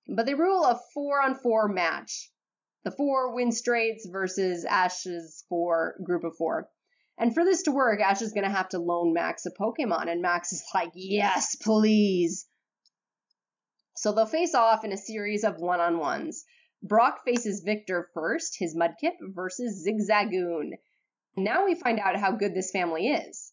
But 0.06 0.26
they 0.26 0.34
rule 0.34 0.64
a 0.64 0.80
four 0.94 1.20
on 1.20 1.34
four 1.34 1.68
match. 1.68 2.30
The 2.84 2.90
four 2.90 3.34
Winstrates 3.34 4.10
versus 4.10 4.64
Ash's 4.64 5.44
four 5.48 5.96
group 6.02 6.24
of 6.24 6.36
four. 6.36 6.68
And 7.18 7.34
for 7.34 7.44
this 7.44 7.62
to 7.64 7.72
work, 7.72 8.00
Ash 8.00 8.22
is 8.22 8.32
going 8.32 8.44
to 8.44 8.56
have 8.56 8.68
to 8.70 8.78
loan 8.78 9.12
Max 9.12 9.44
a 9.44 9.50
Pokemon. 9.50 10.08
And 10.08 10.22
Max 10.22 10.52
is 10.52 10.62
like, 10.74 10.92
yes, 10.94 11.56
please. 11.56 12.46
So 13.96 14.12
they'll 14.12 14.26
face 14.26 14.54
off 14.54 14.84
in 14.84 14.92
a 14.92 14.96
series 14.96 15.42
of 15.42 15.58
one 15.58 15.80
on 15.80 15.98
ones. 15.98 16.44
Brock 16.82 17.24
faces 17.24 17.62
Victor 17.64 18.08
first, 18.14 18.56
his 18.58 18.76
Mudkip, 18.76 19.14
versus 19.20 19.86
Zigzagoon. 19.86 20.72
Now 21.36 21.64
we 21.64 21.74
find 21.74 21.98
out 21.98 22.16
how 22.16 22.32
good 22.32 22.54
this 22.54 22.70
family 22.70 23.08
is. 23.08 23.52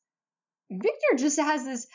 Victor 0.71 1.17
just 1.17 1.39
has 1.39 1.63
this 1.63 1.87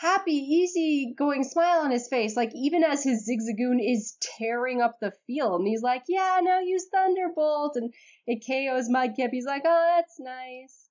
happy, 0.00 0.32
easy 0.32 1.14
going 1.16 1.44
smile 1.44 1.80
on 1.80 1.90
his 1.90 2.08
face, 2.08 2.36
like 2.36 2.52
even 2.54 2.82
as 2.84 3.04
his 3.04 3.28
Zigzagoon 3.28 3.78
is 3.80 4.16
tearing 4.38 4.80
up 4.80 4.96
the 5.00 5.12
field. 5.26 5.60
And 5.60 5.68
he's 5.68 5.82
like, 5.82 6.04
yeah, 6.08 6.40
now 6.42 6.60
use 6.60 6.86
Thunderbolt. 6.92 7.76
And 7.76 7.92
it 8.26 8.44
KOs 8.46 8.88
Mudkip. 8.88 9.30
He's 9.30 9.46
like, 9.46 9.62
oh, 9.66 9.94
that's 9.96 10.18
nice. 10.18 10.88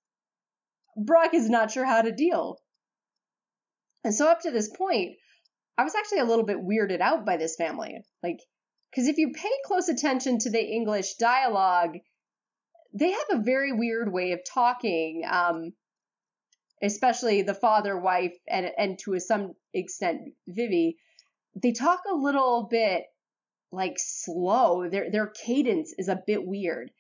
Brock 0.96 1.34
is 1.34 1.50
not 1.50 1.72
sure 1.72 1.86
how 1.86 2.01
to 2.01 2.12
deal. 2.12 2.58
And 4.03 4.13
so 4.13 4.29
up 4.29 4.41
to 4.41 4.51
this 4.51 4.69
point, 4.69 5.17
I 5.77 5.84
was 5.84 5.96
actually 5.96 6.19
a 6.19 6.25
little 6.25 6.46
bit 6.46 6.58
weirded 6.58 7.01
out 7.01 7.25
by 7.25 7.38
this 7.38 7.55
family. 7.55 8.01
Like, 8.22 8.39
because 8.89 9.08
if 9.08 9.17
you 9.17 9.31
pay 9.31 9.51
close 9.65 9.89
attention 9.89 10.39
to 10.39 10.50
the 10.50 10.63
English 10.63 11.15
dialogue, 11.15 11.98
they 12.93 13.12
have 13.12 13.27
a 13.31 13.43
very 13.43 13.72
weird 13.72 14.12
way 14.12 14.31
of 14.31 14.41
talking. 14.43 15.24
Um, 15.29 15.74
especially 16.81 17.41
the 17.41 17.53
father, 17.53 17.98
wife, 17.98 18.36
and 18.48 18.69
and 18.77 19.00
to 19.00 19.13
a 19.13 19.19
some 19.19 19.53
extent 19.74 20.34
Vivi, 20.48 20.98
they 21.55 21.72
talk 21.72 22.01
a 22.10 22.15
little 22.15 22.67
bit 22.69 23.03
like 23.72 23.98
slow. 23.98 24.89
Their 24.89 25.12
their 25.12 25.27
cadence 25.27 25.93
is 25.98 26.08
a 26.08 26.22
bit 26.25 26.46
weird. 26.46 26.91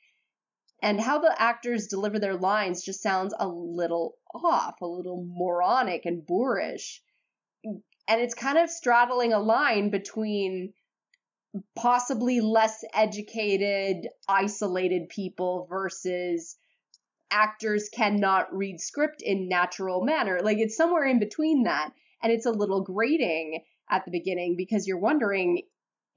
And 0.81 1.01
how 1.01 1.19
the 1.19 1.35
actors 1.41 1.87
deliver 1.87 2.19
their 2.19 2.37
lines 2.37 2.83
just 2.83 3.01
sounds 3.01 3.33
a 3.37 3.47
little 3.47 4.13
off, 4.33 4.79
a 4.81 4.85
little 4.85 5.25
moronic 5.27 6.05
and 6.05 6.25
boorish. 6.25 7.01
And 7.65 8.21
it's 8.21 8.33
kind 8.33 8.57
of 8.57 8.69
straddling 8.69 9.33
a 9.33 9.39
line 9.39 9.89
between 9.89 10.73
possibly 11.75 12.41
less 12.41 12.83
educated, 12.93 14.07
isolated 14.27 15.09
people 15.09 15.67
versus 15.69 16.57
actors 17.31 17.89
cannot 17.89 18.55
read 18.55 18.79
script 18.79 19.21
in 19.21 19.47
natural 19.47 20.03
manner. 20.03 20.39
Like 20.41 20.57
it's 20.57 20.75
somewhere 20.75 21.05
in 21.05 21.19
between 21.19 21.63
that. 21.63 21.91
And 22.21 22.31
it's 22.31 22.45
a 22.45 22.51
little 22.51 22.83
grating 22.83 23.63
at 23.89 24.05
the 24.05 24.11
beginning 24.11 24.55
because 24.57 24.87
you're 24.87 24.99
wondering 24.99 25.63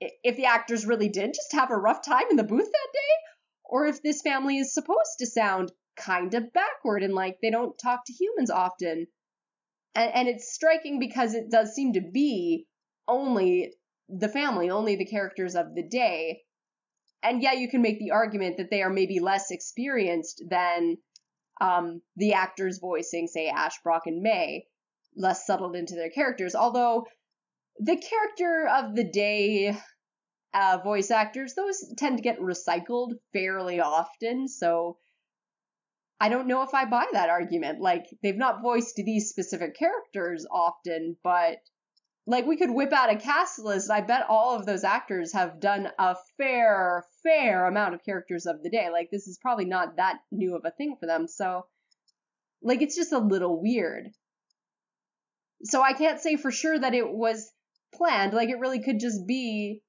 if 0.00 0.36
the 0.36 0.46
actors 0.46 0.84
really 0.84 1.08
did 1.08 1.34
just 1.34 1.52
have 1.52 1.70
a 1.70 1.76
rough 1.76 2.04
time 2.04 2.24
in 2.30 2.36
the 2.36 2.42
booth 2.42 2.64
that 2.64 2.88
day 2.92 3.32
or 3.64 3.86
if 3.86 4.02
this 4.02 4.20
family 4.22 4.58
is 4.58 4.74
supposed 4.74 5.18
to 5.18 5.26
sound 5.26 5.72
kind 5.96 6.34
of 6.34 6.52
backward 6.52 7.02
and 7.02 7.14
like 7.14 7.38
they 7.40 7.50
don't 7.50 7.78
talk 7.78 8.04
to 8.06 8.12
humans 8.12 8.50
often. 8.50 9.06
And, 9.94 10.14
and 10.14 10.28
it's 10.28 10.52
striking 10.52 10.98
because 10.98 11.34
it 11.34 11.50
does 11.50 11.74
seem 11.74 11.92
to 11.92 12.00
be 12.00 12.66
only 13.06 13.74
the 14.08 14.28
family, 14.28 14.70
only 14.70 14.96
the 14.96 15.06
characters 15.06 15.54
of 15.54 15.74
the 15.74 15.82
day 15.82 16.42
and 17.22 17.42
yeah, 17.42 17.52
you 17.52 17.68
can 17.68 17.82
make 17.82 17.98
the 17.98 18.10
argument 18.10 18.56
that 18.56 18.70
they 18.70 18.82
are 18.82 18.90
maybe 18.90 19.20
less 19.20 19.50
experienced 19.50 20.42
than 20.48 20.96
um, 21.60 22.02
the 22.16 22.32
actors 22.32 22.78
voicing, 22.78 23.28
say, 23.28 23.48
Ash, 23.48 23.80
Brock, 23.82 24.02
and 24.06 24.22
May, 24.22 24.66
less 25.16 25.46
settled 25.46 25.76
into 25.76 25.94
their 25.94 26.10
characters. 26.10 26.54
Although 26.54 27.06
the 27.78 27.96
character 27.96 28.68
of 28.68 28.96
the 28.96 29.04
day 29.04 29.76
uh, 30.52 30.78
voice 30.82 31.10
actors, 31.10 31.54
those 31.54 31.84
tend 31.96 32.18
to 32.18 32.22
get 32.22 32.40
recycled 32.40 33.12
fairly 33.32 33.80
often. 33.80 34.48
So 34.48 34.98
I 36.20 36.28
don't 36.28 36.48
know 36.48 36.62
if 36.62 36.74
I 36.74 36.86
buy 36.86 37.06
that 37.12 37.30
argument. 37.30 37.80
Like, 37.80 38.06
they've 38.22 38.36
not 38.36 38.62
voiced 38.62 38.96
these 38.96 39.28
specific 39.28 39.76
characters 39.76 40.44
often, 40.50 41.16
but 41.22 41.58
like 42.26 42.46
we 42.46 42.56
could 42.56 42.70
whip 42.70 42.92
out 42.92 43.12
a 43.12 43.16
cast 43.16 43.58
list. 43.58 43.90
I 43.90 44.00
bet 44.00 44.26
all 44.28 44.54
of 44.54 44.64
those 44.64 44.84
actors 44.84 45.32
have 45.32 45.60
done 45.60 45.88
a 45.98 46.16
fair, 46.36 47.04
fair 47.22 47.66
amount 47.66 47.94
of 47.94 48.04
characters 48.04 48.46
of 48.46 48.62
the 48.62 48.70
day. 48.70 48.90
Like 48.90 49.10
this 49.10 49.26
is 49.26 49.38
probably 49.38 49.64
not 49.64 49.96
that 49.96 50.20
new 50.30 50.54
of 50.54 50.64
a 50.64 50.70
thing 50.70 50.96
for 51.00 51.06
them. 51.06 51.26
So, 51.26 51.66
like 52.62 52.80
it's 52.80 52.96
just 52.96 53.12
a 53.12 53.18
little 53.18 53.60
weird. 53.60 54.10
So 55.64 55.82
I 55.82 55.92
can't 55.92 56.20
say 56.20 56.36
for 56.36 56.50
sure 56.50 56.78
that 56.78 56.94
it 56.94 57.08
was 57.08 57.50
planned. 57.94 58.34
Like 58.34 58.50
it 58.50 58.58
really 58.58 58.82
could 58.82 59.00
just 59.00 59.26
be 59.26 59.82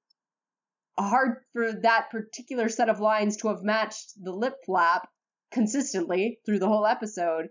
hard 0.98 1.38
for 1.52 1.72
that 1.72 2.10
particular 2.10 2.68
set 2.68 2.88
of 2.88 3.00
lines 3.00 3.36
to 3.38 3.48
have 3.48 3.62
matched 3.62 4.12
the 4.22 4.32
lip 4.32 4.54
flap 4.64 5.08
consistently 5.52 6.40
through 6.44 6.58
the 6.58 6.68
whole 6.68 6.86
episode. 6.86 7.48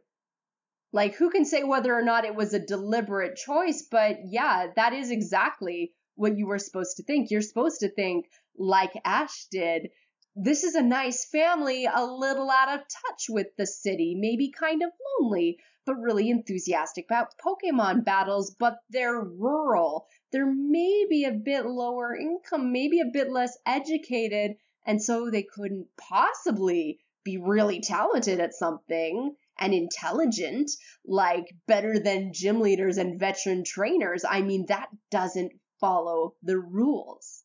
Like, 0.94 1.16
who 1.16 1.32
can 1.32 1.44
say 1.44 1.64
whether 1.64 1.94
or 1.94 2.04
not 2.04 2.24
it 2.24 2.36
was 2.36 2.54
a 2.54 2.66
deliberate 2.66 3.36
choice? 3.36 3.82
But 3.82 4.20
yeah, 4.26 4.68
that 4.76 4.94
is 4.94 5.10
exactly 5.10 5.92
what 6.16 6.38
you 6.38 6.46
were 6.46 6.60
supposed 6.60 6.98
to 6.98 7.04
think. 7.04 7.32
You're 7.32 7.42
supposed 7.42 7.80
to 7.80 7.90
think, 7.90 8.28
like 8.56 8.94
Ash 9.04 9.48
did, 9.52 9.90
this 10.36 10.64
is 10.64 10.76
a 10.76 10.84
nice 10.84 11.26
family, 11.26 11.86
a 11.86 12.06
little 12.06 12.50
out 12.50 12.70
of 12.70 12.82
touch 12.82 13.26
with 13.28 13.48
the 13.58 13.66
city, 13.66 14.16
maybe 14.16 14.52
kind 14.52 14.84
of 14.84 14.92
lonely, 15.20 15.58
but 15.86 15.96
really 15.96 16.30
enthusiastic 16.30 17.06
about 17.06 17.34
Pokemon 17.44 18.06
battles, 18.06 18.56
but 18.60 18.78
they're 18.90 19.20
rural. 19.20 20.08
They're 20.32 20.46
maybe 20.46 21.26
a 21.26 21.32
bit 21.32 21.66
lower 21.66 22.16
income, 22.16 22.72
maybe 22.72 23.00
a 23.00 23.12
bit 23.12 23.32
less 23.32 23.58
educated, 23.66 24.58
and 24.86 25.02
so 25.02 25.30
they 25.30 25.44
couldn't 25.44 25.88
possibly 25.98 27.00
be 27.24 27.38
really 27.38 27.80
talented 27.82 28.40
at 28.40 28.54
something 28.54 29.36
and 29.60 29.74
intelligent, 29.74 30.72
like 31.06 31.54
better 31.68 32.00
than 32.00 32.34
gym 32.34 32.60
leaders 32.60 32.98
and 32.98 33.20
veteran 33.20 33.64
trainers, 33.64 34.26
I 34.28 34.42
mean, 34.42 34.66
that 34.68 34.90
doesn't 35.12 35.54
follow 35.80 36.36
the 36.42 36.58
rules. 36.58 37.44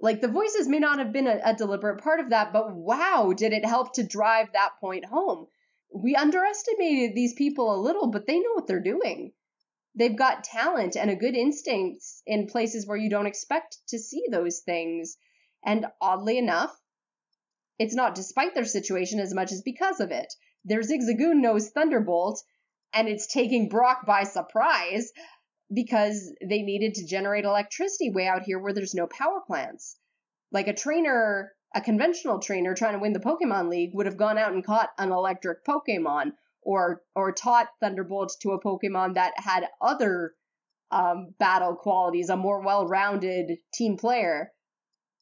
Like 0.00 0.20
the 0.20 0.28
voices 0.28 0.68
may 0.68 0.78
not 0.78 0.98
have 0.98 1.12
been 1.12 1.26
a, 1.26 1.40
a, 1.44 1.54
deliberate 1.54 2.02
part 2.02 2.20
of 2.20 2.30
that, 2.30 2.52
but 2.52 2.74
wow, 2.74 3.32
did 3.36 3.52
it 3.52 3.64
help 3.64 3.94
to 3.94 4.02
drive 4.02 4.52
that 4.52 4.78
point 4.80 5.04
home. 5.04 5.46
We 5.92 6.16
underestimated 6.16 7.14
these 7.14 7.34
people 7.34 7.74
a 7.74 7.80
little, 7.80 8.08
but 8.08 8.26
they 8.26 8.38
know 8.38 8.52
what 8.54 8.66
they're 8.66 8.80
doing. 8.80 9.32
They've 9.94 10.16
got 10.16 10.44
talent 10.44 10.96
and 10.96 11.10
a 11.10 11.16
good 11.16 11.36
instinct 11.36 12.04
in 12.26 12.48
places 12.48 12.86
where 12.86 12.96
you 12.96 13.08
don't 13.08 13.26
expect 13.26 13.78
to 13.88 13.98
see 13.98 14.24
those 14.28 14.60
things. 14.60 15.16
And 15.64 15.86
oddly 16.00 16.36
enough, 16.36 16.76
it's 17.78 17.94
not 17.94 18.14
despite 18.14 18.54
their 18.54 18.64
situation 18.64 19.20
as 19.20 19.32
much 19.32 19.52
as 19.52 19.62
because 19.62 20.00
of 20.00 20.10
it. 20.10 20.32
Their 20.64 20.80
Zigzagoon 20.80 21.40
knows 21.40 21.70
Thunderbolt, 21.70 22.42
and 22.92 23.08
it's 23.08 23.26
taking 23.26 23.68
Brock 23.68 24.06
by 24.06 24.24
surprise 24.24 25.12
because 25.72 26.32
they 26.46 26.62
needed 26.62 26.94
to 26.94 27.06
generate 27.06 27.44
electricity 27.44 28.10
way 28.10 28.26
out 28.26 28.42
here 28.44 28.58
where 28.58 28.72
there's 28.72 28.94
no 28.94 29.06
power 29.06 29.40
plants. 29.46 29.96
Like 30.52 30.68
a 30.68 30.74
trainer, 30.74 31.52
a 31.74 31.80
conventional 31.80 32.38
trainer 32.38 32.74
trying 32.74 32.94
to 32.94 32.98
win 32.98 33.12
the 33.12 33.20
Pokemon 33.20 33.68
League 33.68 33.90
would 33.94 34.06
have 34.06 34.16
gone 34.16 34.38
out 34.38 34.52
and 34.52 34.64
caught 34.64 34.90
an 34.98 35.10
electric 35.10 35.64
Pokemon 35.64 36.32
or 36.62 37.02
or 37.14 37.32
taught 37.32 37.68
Thunderbolt 37.80 38.36
to 38.40 38.52
a 38.52 38.62
Pokemon 38.62 39.14
that 39.14 39.34
had 39.36 39.68
other 39.80 40.34
um, 40.90 41.34
battle 41.38 41.74
qualities, 41.74 42.30
a 42.30 42.36
more 42.36 42.62
well-rounded 42.62 43.58
team 43.72 43.96
player. 43.96 44.52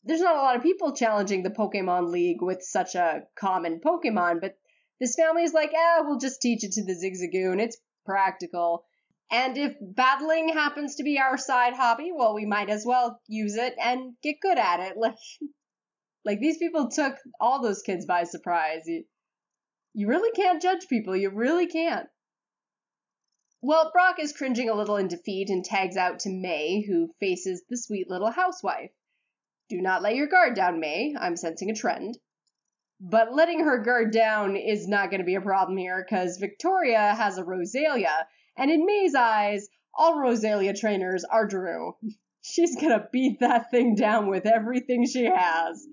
There's 0.05 0.21
not 0.21 0.37
a 0.37 0.41
lot 0.41 0.57
of 0.57 0.63
people 0.63 0.95
challenging 0.95 1.43
the 1.43 1.51
Pokemon 1.51 2.11
League 2.11 2.43
with 2.43 2.63
such 2.63 2.95
a 2.95 3.23
common 3.37 3.81
Pokemon, 3.81 4.41
but 4.41 4.57
this 5.01 5.15
family's 5.15 5.53
like, 5.53 5.73
eh, 5.73 6.01
we'll 6.01 6.19
just 6.19 6.41
teach 6.41 6.65
it 6.65 6.73
to 6.73 6.85
the 6.85 6.95
Zigzagoon. 6.95 7.61
It's 7.61 7.79
practical. 8.05 8.85
And 9.31 9.57
if 9.57 9.75
battling 9.81 10.51
happens 10.51 10.97
to 10.97 11.03
be 11.03 11.19
our 11.19 11.39
side 11.39 11.75
hobby, 11.75 12.13
well, 12.15 12.35
we 12.35 12.45
might 12.45 12.69
as 12.69 12.85
well 12.87 13.21
use 13.27 13.57
it 13.57 13.75
and 13.83 14.15
get 14.23 14.41
good 14.41 14.59
at 14.59 14.81
it. 14.81 14.97
Like, 15.01 15.17
Like 16.25 16.41
these 16.41 16.59
people 16.59 16.91
took 16.91 17.17
all 17.41 17.63
those 17.63 17.83
kids 17.83 18.07
by 18.07 18.25
surprise. 18.25 18.83
You, 18.87 19.05
you 19.95 20.07
really 20.07 20.31
can't 20.33 20.63
judge 20.63 20.87
people. 20.89 21.17
You 21.17 21.31
really 21.31 21.67
can't. 21.67 22.09
Well, 23.61 23.91
Brock 23.93 24.19
is 24.19 24.33
cringing 24.33 24.69
a 24.69 24.75
little 24.75 24.97
in 24.97 25.09
defeat 25.09 25.49
and 25.49 25.65
tags 25.65 25.97
out 25.97 26.21
to 26.21 26.31
May, 26.31 26.83
who 26.83 27.15
faces 27.21 27.63
the 27.69 27.77
sweet 27.77 28.11
little 28.11 28.31
housewife. 28.31 28.91
Do 29.69 29.81
not 29.81 30.03
let 30.03 30.17
your 30.17 30.27
guard 30.27 30.55
down, 30.55 30.81
May. 30.81 31.15
I'm 31.19 31.37
sensing 31.37 31.71
a 31.71 31.75
trend. 31.75 32.19
But 33.05 33.35
letting 33.35 33.65
her 33.65 33.79
guard 33.79 34.13
down 34.13 34.55
is 34.55 34.87
not 34.87 35.11
going 35.11 35.19
to 35.19 35.27
be 35.27 35.35
a 35.35 35.41
problem 35.41 35.77
here 35.77 36.05
because 36.09 36.39
Victoria 36.39 37.13
has 37.17 37.37
a 37.37 37.43
Roselia, 37.43 38.27
and 38.57 38.71
in 38.71 38.87
May's 38.87 39.17
eyes, 39.17 39.69
all 39.93 40.15
Roselia 40.15 40.79
trainers 40.79 41.25
are 41.25 41.45
Drew. 41.45 41.97
She's 42.43 42.77
going 42.77 42.91
to 42.97 43.09
beat 43.13 43.41
that 43.41 43.73
thing 43.73 43.97
down 43.97 44.29
with 44.29 44.47
everything 44.47 45.05
she 45.05 45.25
has. 45.25 45.85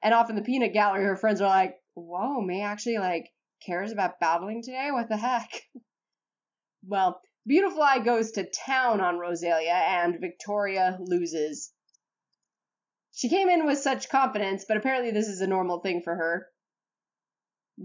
And 0.00 0.14
off 0.14 0.30
in 0.30 0.36
the 0.36 0.42
peanut 0.42 0.72
gallery, 0.72 1.04
her 1.04 1.16
friends 1.16 1.40
are 1.40 1.48
like, 1.48 1.76
whoa, 1.94 2.40
May 2.40 2.62
actually, 2.62 2.98
like, 2.98 3.32
cares 3.64 3.90
about 3.90 4.20
battling 4.20 4.62
today? 4.62 4.90
What 4.92 5.08
the 5.08 5.16
heck? 5.16 5.50
well, 6.86 7.20
Beautifly 7.46 8.04
goes 8.04 8.32
to 8.32 8.48
town 8.48 9.00
on 9.00 9.18
Roselia, 9.18 9.72
and 9.72 10.20
Victoria 10.20 10.98
loses. 11.00 11.72
She 13.12 13.28
came 13.28 13.48
in 13.48 13.66
with 13.66 13.78
such 13.78 14.08
confidence, 14.08 14.64
but 14.66 14.76
apparently 14.76 15.10
this 15.10 15.28
is 15.28 15.40
a 15.40 15.46
normal 15.46 15.80
thing 15.80 16.02
for 16.02 16.14
her. 16.14 16.46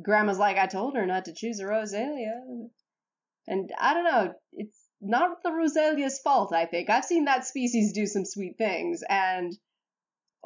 Grandma's 0.02 0.40
like, 0.40 0.58
I 0.58 0.68
told 0.68 0.96
her 0.96 1.06
not 1.06 1.26
to 1.26 1.34
choose 1.34 1.60
a 1.60 1.66
Roselia. 1.66 2.70
And 3.48 3.72
I 3.80 3.94
don't 3.94 4.04
know, 4.04 4.34
it's 4.54 4.90
not 5.02 5.44
the 5.44 5.52
Roselia's 5.52 6.20
fault, 6.20 6.54
I 6.54 6.66
think. 6.66 6.90
I've 6.90 7.06
seen 7.06 7.26
that 7.26 7.46
species 7.46 7.94
do 7.94 8.06
some 8.06 8.26
sweet 8.26 8.58
things, 8.58 9.04
and 9.08 9.54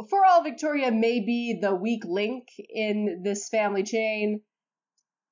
for 0.09 0.25
all 0.25 0.43
Victoria 0.43 0.91
may 0.91 1.19
be 1.19 1.59
the 1.62 1.75
weak 1.75 2.03
link 2.05 2.48
in 2.57 3.21
this 3.24 3.50
family 3.50 3.83
chain, 3.83 4.41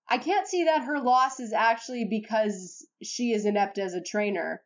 I 0.10 0.18
can't 0.18 0.48
see 0.48 0.66
that 0.66 0.84
her 0.84 1.00
loss 1.00 1.40
is 1.40 1.54
actually 1.54 2.06
because 2.06 2.86
she 3.04 3.34
is 3.34 3.46
inept 3.46 3.78
as 3.78 3.94
a 3.94 4.02
trainer 4.02 4.62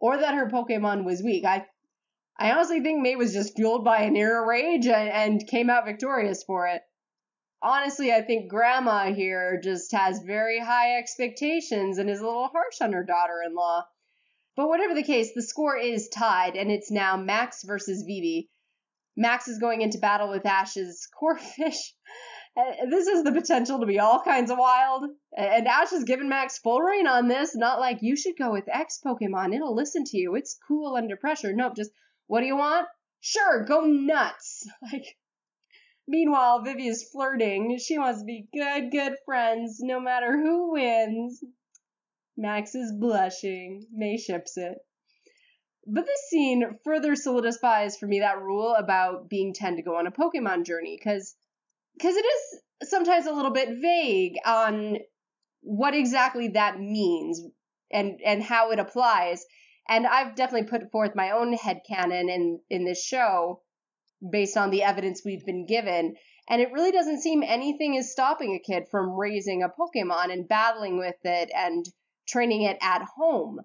or 0.00 0.18
that 0.18 0.34
her 0.34 0.48
Pokemon 0.50 1.04
was 1.04 1.22
weak. 1.22 1.44
I 1.44 1.66
I 2.36 2.50
honestly 2.50 2.80
think 2.80 3.00
May 3.00 3.16
was 3.16 3.32
just 3.32 3.54
fueled 3.54 3.84
by 3.84 4.02
an 4.02 4.16
inner 4.16 4.44
rage 4.44 4.86
and, 4.86 5.08
and 5.08 5.46
came 5.46 5.70
out 5.70 5.84
victorious 5.86 6.42
for 6.42 6.66
it. 6.66 6.82
Honestly, 7.62 8.12
I 8.12 8.22
think 8.22 8.50
Grandma 8.50 9.12
here 9.14 9.60
just 9.62 9.92
has 9.92 10.20
very 10.20 10.58
high 10.58 10.98
expectations 10.98 11.98
and 11.98 12.10
is 12.10 12.20
a 12.20 12.26
little 12.26 12.48
harsh 12.48 12.80
on 12.80 12.92
her 12.92 13.04
daughter 13.04 13.40
in 13.46 13.54
law. 13.54 13.86
But 14.56 14.68
whatever 14.68 14.94
the 14.94 15.02
case, 15.02 15.32
the 15.32 15.42
score 15.42 15.76
is 15.76 16.08
tied, 16.08 16.56
and 16.56 16.70
it's 16.70 16.90
now 16.90 17.16
Max 17.16 17.62
versus 17.64 18.02
Vivi. 18.02 18.50
Max 19.16 19.48
is 19.48 19.58
going 19.58 19.80
into 19.80 19.98
battle 19.98 20.28
with 20.28 20.46
Ash's 20.46 21.08
Corphish. 21.18 21.94
This 22.88 23.08
has 23.08 23.24
the 23.24 23.32
potential 23.32 23.80
to 23.80 23.86
be 23.86 23.98
all 23.98 24.22
kinds 24.22 24.48
of 24.48 24.58
wild. 24.58 25.10
And 25.36 25.66
Ash 25.66 25.90
has 25.90 26.04
given 26.04 26.28
Max 26.28 26.56
full 26.56 26.80
reign 26.80 27.08
on 27.08 27.26
this. 27.26 27.56
Not 27.56 27.80
like 27.80 27.98
you 28.00 28.14
should 28.14 28.36
go 28.38 28.52
with 28.52 28.68
X 28.68 29.00
Pokemon. 29.04 29.52
It'll 29.52 29.74
listen 29.74 30.04
to 30.04 30.16
you. 30.16 30.36
It's 30.36 30.56
cool 30.68 30.94
under 30.94 31.16
pressure. 31.16 31.52
Nope, 31.52 31.74
just 31.74 31.90
what 32.26 32.40
do 32.40 32.46
you 32.46 32.56
want? 32.56 32.86
Sure, 33.20 33.64
go 33.64 33.82
nuts. 33.82 34.68
Like 34.92 35.16
Meanwhile, 36.06 36.62
Vivi 36.62 36.86
is 36.86 37.08
flirting. 37.10 37.78
She 37.78 37.98
wants 37.98 38.20
to 38.20 38.26
be 38.26 38.46
good, 38.52 38.90
good 38.90 39.16
friends, 39.24 39.78
no 39.80 39.98
matter 40.00 40.36
who 40.36 40.72
wins. 40.72 41.42
Max 42.36 42.74
is 42.74 42.92
blushing. 42.92 43.86
May 43.90 44.18
ships 44.18 44.56
it. 44.56 44.76
But 45.86 46.06
this 46.06 46.28
scene 46.28 46.78
further 46.84 47.14
solidifies 47.14 47.96
for 47.96 48.06
me 48.06 48.20
that 48.20 48.40
rule 48.40 48.74
about 48.74 49.28
being 49.28 49.54
10 49.54 49.76
to 49.76 49.82
go 49.82 49.96
on 49.96 50.06
a 50.06 50.12
Pokemon 50.12 50.64
journey, 50.64 50.96
because 50.98 51.34
because 51.94 52.16
it 52.16 52.24
is 52.24 52.88
sometimes 52.90 53.26
a 53.26 53.32
little 53.32 53.52
bit 53.52 53.78
vague 53.80 54.36
on 54.44 54.98
what 55.60 55.94
exactly 55.94 56.48
that 56.48 56.80
means 56.80 57.40
and 57.90 58.20
and 58.24 58.42
how 58.42 58.72
it 58.72 58.78
applies. 58.78 59.44
And 59.88 60.06
I've 60.06 60.34
definitely 60.34 60.68
put 60.68 60.90
forth 60.90 61.14
my 61.14 61.30
own 61.30 61.56
headcanon 61.56 62.30
in 62.30 62.60
in 62.70 62.84
this 62.84 63.04
show 63.04 63.62
based 64.30 64.56
on 64.56 64.70
the 64.70 64.82
evidence 64.82 65.22
we've 65.24 65.44
been 65.44 65.66
given. 65.66 66.16
And 66.48 66.62
it 66.62 66.72
really 66.72 66.92
doesn't 66.92 67.22
seem 67.22 67.42
anything 67.42 67.94
is 67.94 68.12
stopping 68.12 68.54
a 68.54 68.58
kid 68.58 68.84
from 68.90 69.16
raising 69.18 69.62
a 69.62 69.68
Pokemon 69.68 70.32
and 70.32 70.48
battling 70.48 70.98
with 70.98 71.16
it 71.24 71.50
and 71.54 71.84
training 72.26 72.62
it 72.62 72.78
at 72.80 73.02
home 73.16 73.60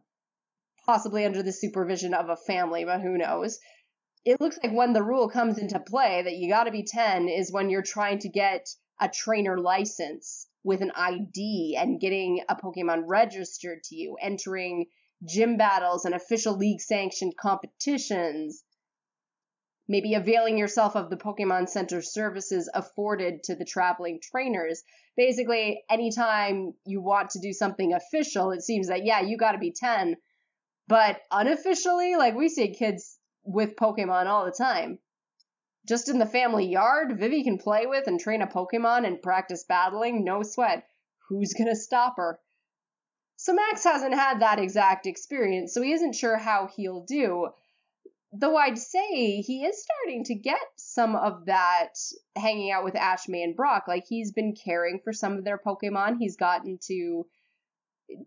possibly 0.89 1.23
under 1.23 1.43
the 1.43 1.51
supervision 1.51 2.15
of 2.15 2.29
a 2.29 2.36
family, 2.36 2.84
but 2.84 2.99
who 2.99 3.15
knows. 3.15 3.60
It 4.25 4.41
looks 4.41 4.58
like 4.63 4.73
when 4.73 4.93
the 4.93 5.03
rule 5.03 5.29
comes 5.29 5.60
into 5.60 5.79
play 5.79 6.23
that 6.23 6.34
you 6.34 6.49
got 6.49 6.63
to 6.63 6.71
be 6.71 6.82
10 6.82 7.29
is 7.29 7.51
when 7.51 7.69
you're 7.69 7.84
trying 7.84 8.17
to 8.19 8.29
get 8.29 8.67
a 8.99 9.08
trainer 9.08 9.60
license 9.60 10.47
with 10.63 10.82
an 10.82 10.91
ID 10.95 11.77
and 11.79 11.99
getting 11.99 12.43
a 12.49 12.55
Pokemon 12.55 13.03
registered 13.05 13.84
to 13.84 13.95
you, 13.95 14.17
entering 14.19 14.88
gym 15.27 15.58
battles 15.58 16.05
and 16.05 16.15
official 16.15 16.55
league 16.55 16.82
sanctioned 16.82 17.36
competitions, 17.38 18.63
maybe 19.88 20.13
availing 20.13 20.58
yourself 20.58 20.95
of 20.95 21.10
the 21.10 21.17
Pokemon 21.17 21.67
Center 21.69 22.01
services 22.01 22.69
afforded 22.73 23.43
to 23.43 23.55
the 23.55 23.65
traveling 23.65 24.19
trainers. 24.21 24.84
Basically, 25.17 25.84
anytime 25.89 26.73
you 26.86 27.01
want 27.01 27.32
to 27.32 27.39
do 27.39 27.53
something 27.53 27.93
official, 27.93 28.51
it 28.51 28.62
seems 28.62 28.88
that, 28.88 29.05
yeah, 29.05 29.21
you 29.21 29.38
got 29.38 29.53
to 29.53 29.58
be 29.58 29.73
10 29.73 30.15
but 30.89 31.21
unofficially, 31.29 32.15
like 32.15 32.34
we 32.34 32.49
see 32.49 32.73
kids 32.73 33.19
with 33.43 33.75
Pokemon 33.75 34.25
all 34.25 34.45
the 34.45 34.51
time. 34.51 34.97
Just 35.88 36.10
in 36.10 36.17
the 36.17 36.25
family 36.25 36.65
yard, 36.65 37.19
Vivi 37.19 37.43
can 37.43 37.60
play 37.60 37.86
with 37.86 38.08
and 38.08 38.19
train 38.19 38.41
a 38.41 38.47
Pokemon 38.47 39.05
and 39.05 39.21
practice 39.21 39.63
battling, 39.69 40.23
no 40.23 40.41
sweat. 40.41 40.88
Who's 41.27 41.53
gonna 41.53 41.75
stop 41.75 42.17
her? 42.17 42.39
So 43.49 43.55
Max 43.55 43.83
hasn't 43.83 44.13
had 44.13 44.41
that 44.41 44.59
exact 44.59 45.07
experience, 45.07 45.73
so 45.73 45.81
he 45.81 45.91
isn't 45.91 46.13
sure 46.13 46.38
how 46.38 46.67
he'll 46.67 47.01
do. 47.01 47.49
Though 48.31 48.55
I'd 48.55 48.77
say 48.77 49.41
he 49.41 49.63
is 49.63 49.83
starting 49.83 50.23
to 50.25 50.35
get 50.35 50.62
some 50.75 51.15
of 51.15 51.45
that 51.45 51.95
hanging 52.35 52.69
out 52.69 52.83
with 52.83 52.93
Ashmay 52.93 53.43
and 53.43 53.55
Brock. 53.55 53.85
Like 53.88 54.05
he's 54.07 54.31
been 54.31 54.53
caring 54.53 54.99
for 55.03 55.13
some 55.13 55.35
of 55.35 55.45
their 55.45 55.57
Pokemon. 55.57 56.19
He's 56.19 56.38
gotten 56.38 56.77
to 56.89 57.25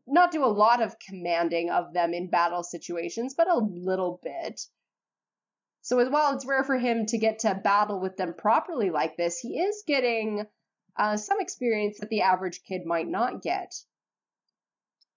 not 0.08 0.32
do 0.32 0.44
a 0.44 0.46
lot 0.46 0.82
of 0.82 0.98
commanding 0.98 1.70
of 1.70 1.92
them 1.92 2.14
in 2.14 2.28
battle 2.28 2.64
situations, 2.64 3.34
but 3.36 3.48
a 3.48 3.58
little 3.58 4.18
bit. 4.24 4.60
So 5.82 6.00
as 6.00 6.08
while 6.08 6.34
it's 6.34 6.46
rare 6.46 6.64
for 6.64 6.78
him 6.78 7.06
to 7.06 7.16
get 7.16 7.38
to 7.40 7.54
battle 7.54 8.00
with 8.00 8.16
them 8.16 8.34
properly 8.34 8.90
like 8.90 9.16
this, 9.16 9.38
he 9.38 9.60
is 9.60 9.84
getting 9.86 10.48
uh, 10.96 11.16
some 11.16 11.40
experience 11.40 12.00
that 12.00 12.10
the 12.10 12.22
average 12.22 12.64
kid 12.64 12.84
might 12.84 13.06
not 13.06 13.40
get. 13.40 13.72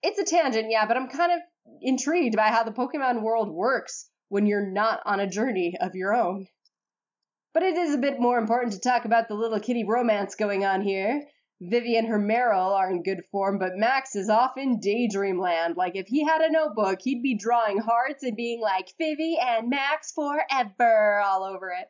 It's 0.03 0.19
a 0.19 0.23
tangent, 0.23 0.69
yeah, 0.69 0.85
but 0.85 0.97
I'm 0.97 1.07
kind 1.07 1.31
of 1.31 1.39
intrigued 1.81 2.35
by 2.35 2.49
how 2.49 2.63
the 2.63 2.71
Pokemon 2.71 3.21
world 3.21 3.49
works 3.49 4.09
when 4.29 4.45
you're 4.45 4.65
not 4.65 5.01
on 5.05 5.19
a 5.19 5.27
journey 5.27 5.75
of 5.79 5.95
your 5.95 6.13
own. 6.13 6.47
But 7.53 7.63
it 7.63 7.77
is 7.77 7.93
a 7.93 7.99
bit 7.99 8.19
more 8.19 8.37
important 8.37 8.73
to 8.73 8.79
talk 8.79 9.05
about 9.05 9.27
the 9.27 9.35
little 9.35 9.59
kitty 9.59 9.85
romance 9.85 10.35
going 10.35 10.65
on 10.65 10.81
here. 10.81 11.23
Vivi 11.61 11.95
and 11.95 12.07
her 12.07 12.19
Marill 12.19 12.75
are 12.75 12.91
in 12.91 13.01
good 13.01 13.23
form, 13.31 13.59
but 13.59 13.77
Max 13.77 14.13
is 14.15 14.29
off 14.29 14.57
in 14.57 14.81
daydream 14.81 15.39
land. 15.39 15.77
Like, 15.77 15.95
if 15.95 16.07
he 16.07 16.25
had 16.25 16.41
a 16.41 16.51
notebook, 16.51 16.99
he'd 17.01 17.23
be 17.23 17.37
drawing 17.37 17.77
hearts 17.77 18.23
and 18.23 18.35
being 18.35 18.59
like, 18.59 18.93
Vivi 18.97 19.37
and 19.41 19.69
Max 19.69 20.11
forever 20.11 21.21
all 21.21 21.43
over 21.43 21.69
it. 21.69 21.87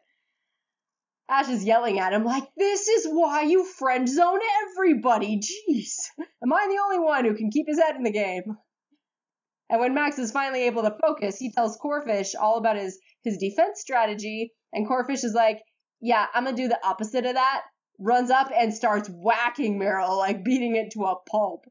Ash 1.27 1.49
is 1.49 1.63
yelling 1.65 1.99
at 1.99 2.13
him, 2.13 2.23
like, 2.23 2.47
this 2.55 2.87
is 2.87 3.07
why 3.07 3.41
you 3.41 3.65
friend 3.65 4.07
zone 4.07 4.39
everybody. 4.63 5.39
Jeez. 5.39 5.95
Am 6.43 6.53
I 6.53 6.67
the 6.67 6.81
only 6.83 6.99
one 6.99 7.25
who 7.25 7.35
can 7.35 7.49
keep 7.49 7.67
his 7.67 7.79
head 7.79 7.95
in 7.95 8.03
the 8.03 8.11
game? 8.11 8.57
And 9.69 9.79
when 9.79 9.95
Max 9.95 10.19
is 10.19 10.31
finally 10.31 10.67
able 10.67 10.83
to 10.83 10.95
focus, 11.01 11.37
he 11.37 11.51
tells 11.51 11.77
Corphish 11.77 12.35
all 12.39 12.57
about 12.57 12.77
his, 12.77 12.99
his 13.23 13.37
defense 13.37 13.81
strategy, 13.81 14.53
and 14.71 14.87
Corphish 14.87 15.23
is 15.23 15.33
like, 15.33 15.61
yeah, 15.99 16.27
I'm 16.33 16.43
gonna 16.43 16.55
do 16.55 16.67
the 16.67 16.85
opposite 16.85 17.25
of 17.25 17.33
that 17.33 17.61
runs 17.97 18.29
up 18.29 18.51
and 18.55 18.73
starts 18.73 19.09
whacking 19.09 19.79
Marill, 19.79 20.17
like 20.17 20.43
beating 20.43 20.75
it 20.75 20.91
to 20.91 21.05
a 21.05 21.15
pulp. 21.29 21.65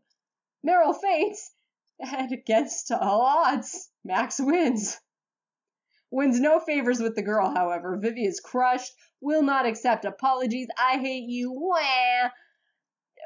Marill 0.66 0.98
faints, 1.00 1.52
and 2.00 2.32
against 2.32 2.90
all 2.90 3.20
odds, 3.20 3.90
Max 4.04 4.40
wins. 4.40 4.98
Wins 6.14 6.38
no 6.38 6.60
favors 6.60 7.00
with 7.00 7.16
the 7.16 7.22
girl, 7.22 7.52
however. 7.52 7.98
Vivi 8.00 8.24
is 8.24 8.38
crushed, 8.38 8.92
will 9.20 9.42
not 9.42 9.66
accept 9.66 10.04
apologies. 10.04 10.68
I 10.78 10.98
hate 10.98 11.28
you. 11.28 11.50
Wah! 11.52 12.30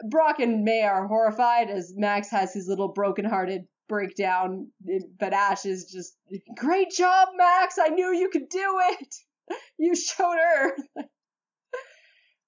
Brock 0.09 0.41
and 0.41 0.65
May 0.65 0.85
are 0.85 1.07
horrified 1.07 1.69
as 1.69 1.93
Max 1.95 2.31
has 2.31 2.55
his 2.55 2.67
little 2.67 2.89
broken-hearted 2.89 3.69
breakdown, 3.91 4.73
but 5.19 5.35
Ash 5.35 5.67
is 5.67 5.93
just, 5.93 6.17
great 6.57 6.91
job, 6.91 7.29
Max! 7.37 7.79
I 7.79 7.89
knew 7.89 8.11
you 8.11 8.31
could 8.31 8.49
do 8.49 8.81
it! 8.93 9.15
You 9.79 9.95
showed 9.95 10.39
her! 10.39 10.77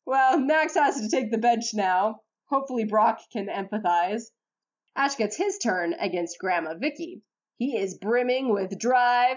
Well, 0.07 0.41
Max 0.41 0.75
has 0.75 1.03
to 1.03 1.11
take 1.11 1.31
the 1.31 1.37
bench 1.37 1.75
now. 1.75 2.21
Hopefully, 2.47 2.85
Brock 2.85 3.21
can 3.31 3.49
empathize. 3.49 4.23
Ash 4.97 5.17
gets 5.17 5.37
his 5.37 5.59
turn 5.59 5.93
against 5.93 6.39
Grandma 6.39 6.75
Vicky. 6.79 7.21
He 7.59 7.77
is 7.77 7.99
brimming 7.99 8.55
with 8.55 8.79
drive. 8.79 9.37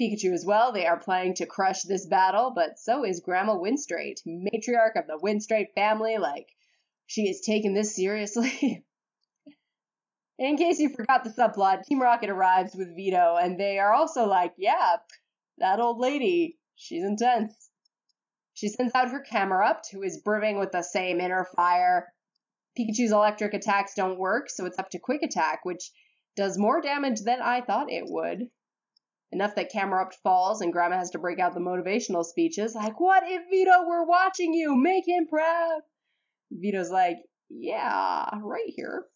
Pikachu 0.00 0.32
as 0.32 0.44
well. 0.46 0.72
They 0.72 0.86
are 0.86 0.98
planning 0.98 1.34
to 1.34 1.46
crush 1.46 1.82
this 1.82 2.06
battle, 2.06 2.52
but 2.54 2.78
so 2.78 3.04
is 3.04 3.20
Grandma 3.20 3.54
Winstrate, 3.54 4.20
matriarch 4.26 4.96
of 4.96 5.06
the 5.06 5.20
Winstrate 5.22 5.74
family. 5.74 6.18
Like, 6.18 6.48
she 7.06 7.28
is 7.28 7.42
taking 7.42 7.74
this 7.74 7.94
seriously. 7.94 8.84
In 10.38 10.56
case 10.56 10.80
you 10.80 10.88
forgot 10.88 11.24
the 11.24 11.30
subplot, 11.30 11.84
Team 11.84 12.00
Rocket 12.00 12.30
arrives 12.30 12.74
with 12.74 12.96
Vito, 12.96 13.36
and 13.36 13.60
they 13.60 13.78
are 13.78 13.92
also 13.92 14.26
like, 14.26 14.54
yeah, 14.56 14.96
that 15.58 15.78
old 15.78 15.98
lady, 15.98 16.58
she's 16.74 17.04
intense. 17.04 17.70
She 18.54 18.68
sends 18.68 18.94
out 18.94 19.10
her 19.10 19.20
Camerupt, 19.20 19.90
who 19.92 20.02
is 20.02 20.22
brimming 20.22 20.58
with 20.58 20.72
the 20.72 20.82
same 20.82 21.20
inner 21.20 21.46
fire. 21.56 22.12
Pikachu's 22.78 23.12
electric 23.12 23.54
attacks 23.54 23.94
don't 23.94 24.18
work, 24.18 24.48
so 24.50 24.64
it's 24.66 24.78
up 24.78 24.90
to 24.90 24.98
Quick 24.98 25.22
Attack, 25.22 25.64
which 25.64 25.92
does 26.34 26.58
more 26.58 26.80
damage 26.80 27.20
than 27.20 27.40
I 27.42 27.60
thought 27.60 27.92
it 27.92 28.04
would. 28.06 28.50
Enough 29.32 29.54
that 29.54 29.72
Camerupt 29.72 30.16
falls 30.22 30.60
and 30.60 30.72
Grandma 30.72 30.98
has 30.98 31.10
to 31.10 31.18
break 31.18 31.38
out 31.38 31.54
the 31.54 31.60
motivational 31.60 32.24
speeches 32.24 32.74
like, 32.74 33.00
What 33.00 33.22
if 33.26 33.42
Vito 33.50 33.86
were 33.86 34.06
watching 34.06 34.52
you? 34.52 34.76
Make 34.76 35.08
him 35.08 35.26
proud. 35.26 35.80
Vito's 36.50 36.90
like, 36.90 37.16
Yeah, 37.48 38.28
right 38.42 38.68
here. 38.68 39.06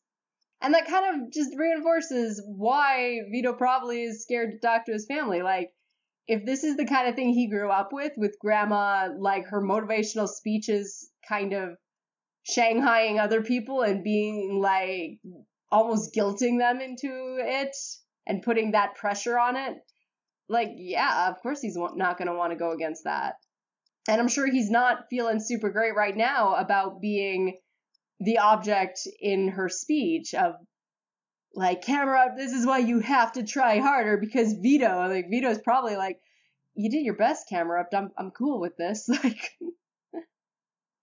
And 0.62 0.72
that 0.72 0.86
kind 0.88 1.22
of 1.22 1.32
just 1.32 1.50
reinforces 1.56 2.42
why 2.46 3.18
Vito 3.30 3.52
probably 3.52 4.04
is 4.04 4.22
scared 4.22 4.52
to 4.52 4.58
talk 4.58 4.86
to 4.86 4.92
his 4.92 5.06
family. 5.06 5.42
Like, 5.42 5.70
if 6.26 6.44
this 6.44 6.64
is 6.64 6.76
the 6.76 6.86
kind 6.86 7.08
of 7.08 7.14
thing 7.14 7.34
he 7.34 7.48
grew 7.48 7.70
up 7.70 7.92
with, 7.92 8.12
with 8.16 8.38
grandma, 8.40 9.08
like 9.18 9.46
her 9.48 9.62
motivational 9.62 10.28
speeches 10.28 11.10
kind 11.28 11.52
of 11.52 11.76
shanghaiing 12.48 13.20
other 13.20 13.42
people 13.42 13.82
and 13.82 14.02
being 14.02 14.60
like 14.60 15.20
almost 15.70 16.14
guilting 16.14 16.58
them 16.58 16.80
into 16.80 17.38
it 17.40 17.76
and 18.26 18.42
putting 18.42 18.72
that 18.72 18.94
pressure 18.94 19.38
on 19.38 19.56
it, 19.56 19.74
like, 20.48 20.72
yeah, 20.76 21.28
of 21.30 21.40
course 21.42 21.60
he's 21.60 21.76
not 21.76 22.18
going 22.18 22.28
to 22.28 22.34
want 22.34 22.52
to 22.52 22.58
go 22.58 22.72
against 22.72 23.04
that. 23.04 23.34
And 24.08 24.20
I'm 24.20 24.28
sure 24.28 24.50
he's 24.50 24.70
not 24.70 25.06
feeling 25.10 25.40
super 25.40 25.70
great 25.70 25.94
right 25.96 26.16
now 26.16 26.54
about 26.54 27.00
being 27.00 27.58
the 28.20 28.38
object 28.38 29.00
in 29.20 29.48
her 29.48 29.68
speech 29.68 30.34
of 30.34 30.54
like 31.54 31.82
camera 31.82 32.32
this 32.36 32.52
is 32.52 32.66
why 32.66 32.78
you 32.78 33.00
have 33.00 33.32
to 33.32 33.42
try 33.42 33.78
harder 33.78 34.16
because 34.16 34.54
vito 34.54 35.08
like 35.08 35.28
vito's 35.30 35.58
probably 35.58 35.96
like 35.96 36.18
you 36.74 36.90
did 36.90 37.04
your 37.04 37.16
best 37.16 37.48
Camerupt 37.48 37.94
i'm 37.94 38.10
i'm 38.16 38.30
cool 38.30 38.60
with 38.60 38.76
this 38.76 39.08
like 39.24 39.50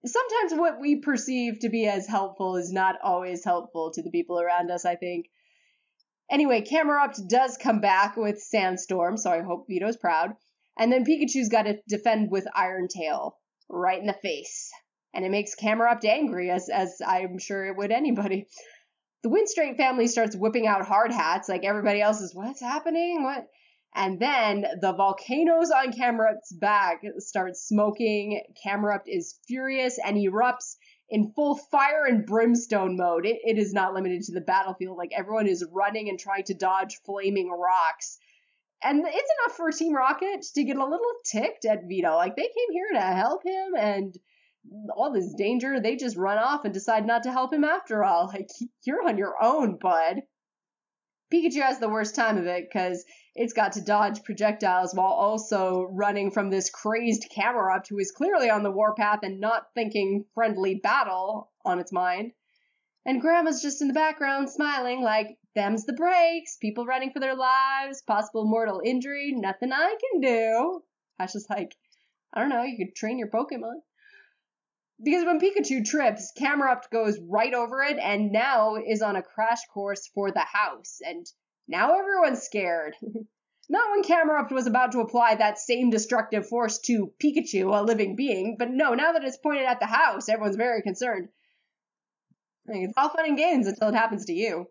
sometimes 0.06 0.60
what 0.60 0.79
we 0.79 0.97
perceive 0.97 1.60
to 1.60 1.69
be 1.69 1.88
as 1.88 2.08
helpful 2.08 2.56
is 2.56 2.71
not 2.71 2.95
always 3.03 3.43
helpful 3.43 3.91
to 3.91 4.01
the 4.01 4.12
people 4.12 4.39
around 4.39 4.71
us 4.71 4.86
i 4.86 4.95
think 4.95 5.27
anyway 6.29 6.62
Camerupt 6.62 7.19
does 7.27 7.57
come 7.57 7.79
back 7.81 8.17
with 8.17 8.41
sandstorm 8.41 9.17
so 9.17 9.31
i 9.31 9.41
hope 9.41 9.65
vito's 9.67 9.97
proud 9.97 10.31
and 10.77 10.91
then 10.91 11.05
pikachu's 11.05 11.49
got 11.49 11.63
to 11.63 11.77
defend 11.88 12.31
with 12.31 12.47
iron 12.55 12.88
tail 12.88 13.38
right 13.69 13.99
in 13.99 14.07
the 14.07 14.13
face 14.13 14.71
and 15.13 15.23
it 15.23 15.31
makes 15.31 15.55
Camerupt 15.55 16.05
angry, 16.05 16.49
as 16.49 16.69
as 16.69 17.01
I'm 17.05 17.38
sure 17.38 17.65
it 17.65 17.77
would 17.77 17.91
anybody. 17.91 18.47
The 19.21 19.29
Winstrate 19.29 19.77
family 19.77 20.07
starts 20.07 20.36
whipping 20.36 20.67
out 20.67 20.86
hard 20.86 21.12
hats, 21.12 21.47
like 21.47 21.63
everybody 21.63 22.01
else 22.01 22.19
is. 22.19 22.36
What's 22.36 22.62
happening? 22.62 23.23
What? 23.23 23.47
And 23.95 24.19
then 24.19 24.65
the 24.81 24.93
volcanoes 24.93 25.69
on 25.69 25.93
Camerupt's 25.93 26.51
back 26.51 27.03
start 27.19 27.55
smoking. 27.55 28.41
Camerupt 28.62 29.07
is 29.07 29.39
furious 29.47 29.99
and 30.03 30.17
erupts 30.17 30.77
in 31.09 31.31
full 31.33 31.55
fire 31.55 32.05
and 32.05 32.25
brimstone 32.25 32.97
mode. 32.97 33.25
It, 33.25 33.39
it 33.43 33.57
is 33.57 33.73
not 33.73 33.93
limited 33.93 34.23
to 34.23 34.31
the 34.31 34.41
battlefield. 34.41 34.97
Like 34.97 35.11
everyone 35.15 35.47
is 35.47 35.65
running 35.71 36.09
and 36.09 36.19
trying 36.19 36.43
to 36.45 36.53
dodge 36.53 36.99
flaming 37.05 37.49
rocks. 37.49 38.17
And 38.83 38.99
it's 38.99 39.31
enough 39.39 39.55
for 39.55 39.71
Team 39.71 39.93
Rocket 39.93 40.43
to 40.55 40.63
get 40.63 40.77
a 40.77 40.83
little 40.83 41.13
ticked 41.25 41.65
at 41.65 41.87
Vito. 41.87 42.15
Like 42.15 42.35
they 42.35 42.43
came 42.43 42.71
here 42.71 42.89
to 42.93 43.01
help 43.01 43.45
him 43.45 43.75
and 43.77 44.17
all 44.95 45.11
this 45.11 45.33
danger, 45.33 45.79
they 45.79 45.95
just 45.95 46.15
run 46.15 46.37
off 46.37 46.65
and 46.65 46.73
decide 46.73 47.05
not 47.05 47.23
to 47.23 47.31
help 47.31 47.53
him 47.53 47.63
after 47.63 48.03
all. 48.03 48.27
Like, 48.33 48.49
you're 48.83 49.07
on 49.07 49.17
your 49.17 49.35
own, 49.41 49.77
bud. 49.77 50.23
Pikachu 51.33 51.63
has 51.63 51.79
the 51.79 51.89
worst 51.89 52.13
time 52.13 52.37
of 52.37 52.45
it 52.45 52.69
because 52.69 53.03
it's 53.33 53.53
got 53.53 53.71
to 53.71 53.81
dodge 53.81 54.23
projectiles 54.23 54.93
while 54.93 55.13
also 55.13 55.87
running 55.91 56.29
from 56.29 56.51
this 56.51 56.69
crazed 56.69 57.27
Camerupt 57.31 57.87
who 57.89 57.97
is 57.97 58.11
clearly 58.11 58.51
on 58.51 58.61
the 58.61 58.71
warpath 58.71 59.21
and 59.23 59.39
not 59.39 59.73
thinking 59.73 60.25
friendly 60.35 60.75
battle 60.75 61.51
on 61.65 61.79
its 61.79 61.91
mind. 61.91 62.33
And 63.03 63.19
Grandma's 63.19 63.63
just 63.63 63.81
in 63.81 63.87
the 63.87 63.95
background 63.95 64.49
smiling 64.49 65.01
like, 65.01 65.39
them's 65.55 65.85
the 65.85 65.93
breaks, 65.93 66.57
people 66.57 66.85
running 66.85 67.11
for 67.11 67.19
their 67.19 67.35
lives, 67.35 68.03
possible 68.03 68.45
mortal 68.45 68.81
injury, 68.85 69.33
nothing 69.35 69.73
I 69.73 69.95
can 69.99 70.21
do. 70.21 70.83
I 71.19 71.23
was 71.23 71.33
just 71.33 71.49
like, 71.49 71.75
I 72.31 72.41
don't 72.41 72.49
know, 72.49 72.63
you 72.63 72.77
could 72.77 72.95
train 72.95 73.17
your 73.17 73.29
Pokemon 73.29 73.81
because 75.01 75.25
when 75.25 75.39
Pikachu 75.39 75.86
trips, 75.86 76.32
Camerupt 76.38 76.91
goes 76.91 77.19
right 77.19 77.53
over 77.53 77.82
it 77.82 77.97
and 77.97 78.32
now 78.32 78.75
is 78.75 79.01
on 79.01 79.15
a 79.15 79.23
crash 79.23 79.65
course 79.73 80.10
for 80.13 80.32
the 80.32 80.41
house. 80.41 80.99
And 81.06 81.25
now 81.67 81.97
everyone's 81.97 82.43
scared. 82.43 82.95
Not 83.69 83.91
when 83.91 84.03
Camerupt 84.03 84.51
was 84.51 84.67
about 84.67 84.91
to 84.91 84.99
apply 84.99 85.36
that 85.36 85.58
same 85.58 85.89
destructive 85.89 86.47
force 86.47 86.79
to 86.79 87.13
Pikachu, 87.21 87.73
a 87.73 87.82
living 87.82 88.15
being, 88.15 88.58
but 88.60 88.69
no, 88.69 88.93
now 88.93 89.13
that 89.13 89.23
it's 89.23 89.38
pointed 89.38 89.65
at 89.65 89.79
the 89.79 89.86
house, 89.86 90.27
everyone's 90.27 90.58
very 90.58 90.82
concerned. 90.82 91.29
It's 92.65 92.93
all 92.97 93.10
fun 93.10 93.25
and 93.25 93.38
games 93.38 93.67
until 93.67 93.89
it 93.89 93.95
happens 93.95 94.25
to 94.25 94.34
you. 94.34 94.67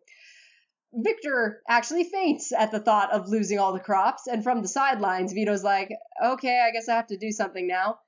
Victor 0.95 1.63
actually 1.67 2.05
faints 2.05 2.53
at 2.53 2.71
the 2.71 2.81
thought 2.81 3.13
of 3.13 3.29
losing 3.29 3.59
all 3.59 3.73
the 3.73 3.81
crops, 3.81 4.27
and 4.27 4.45
from 4.45 4.61
the 4.61 4.69
sidelines, 4.69 5.33
Vito's 5.33 5.65
like, 5.65 5.91
okay, 6.23 6.63
I 6.67 6.71
guess 6.71 6.89
I 6.89 6.97
have 6.97 7.07
to 7.07 7.17
do 7.17 7.33
something 7.33 7.67
now. 7.67 7.99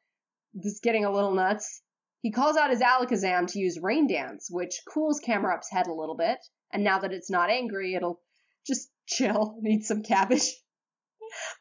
This 0.52 0.74
is 0.74 0.80
getting 0.80 1.06
a 1.06 1.10
little 1.10 1.32
nuts. 1.32 1.82
He 2.24 2.30
calls 2.30 2.56
out 2.56 2.70
his 2.70 2.80
Alakazam 2.80 3.48
to 3.48 3.58
use 3.58 3.78
Rain 3.78 4.06
Dance, 4.06 4.48
which 4.50 4.80
cools 4.88 5.20
Camerupt's 5.20 5.70
head 5.70 5.88
a 5.88 5.92
little 5.92 6.16
bit, 6.16 6.38
and 6.72 6.82
now 6.82 6.98
that 7.00 7.12
it's 7.12 7.30
not 7.30 7.50
angry, 7.50 7.92
it'll 7.92 8.22
just 8.66 8.90
chill 9.04 9.56
and 9.58 9.68
eat 9.70 9.84
some 9.84 10.02
cabbage. 10.02 10.48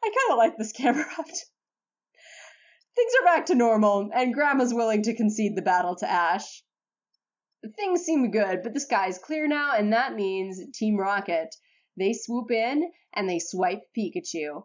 I 0.02 0.06
kind 0.06 0.32
of 0.32 0.38
like 0.38 0.56
this 0.56 0.72
Camerupt. 0.72 1.10
Things 2.96 3.12
are 3.20 3.26
back 3.26 3.44
to 3.46 3.54
normal, 3.54 4.08
and 4.14 4.32
Grandma's 4.32 4.72
willing 4.72 5.02
to 5.02 5.14
concede 5.14 5.54
the 5.54 5.60
battle 5.60 5.96
to 5.96 6.10
Ash. 6.10 6.64
Things 7.76 8.00
seem 8.00 8.30
good, 8.30 8.62
but 8.62 8.72
the 8.72 8.80
sky's 8.80 9.18
clear 9.18 9.46
now, 9.46 9.74
and 9.76 9.92
that 9.92 10.14
means 10.14 10.62
Team 10.72 10.96
Rocket. 10.96 11.54
They 11.98 12.14
swoop 12.14 12.50
in 12.50 12.90
and 13.12 13.28
they 13.28 13.38
swipe 13.38 13.82
Pikachu. 13.94 14.64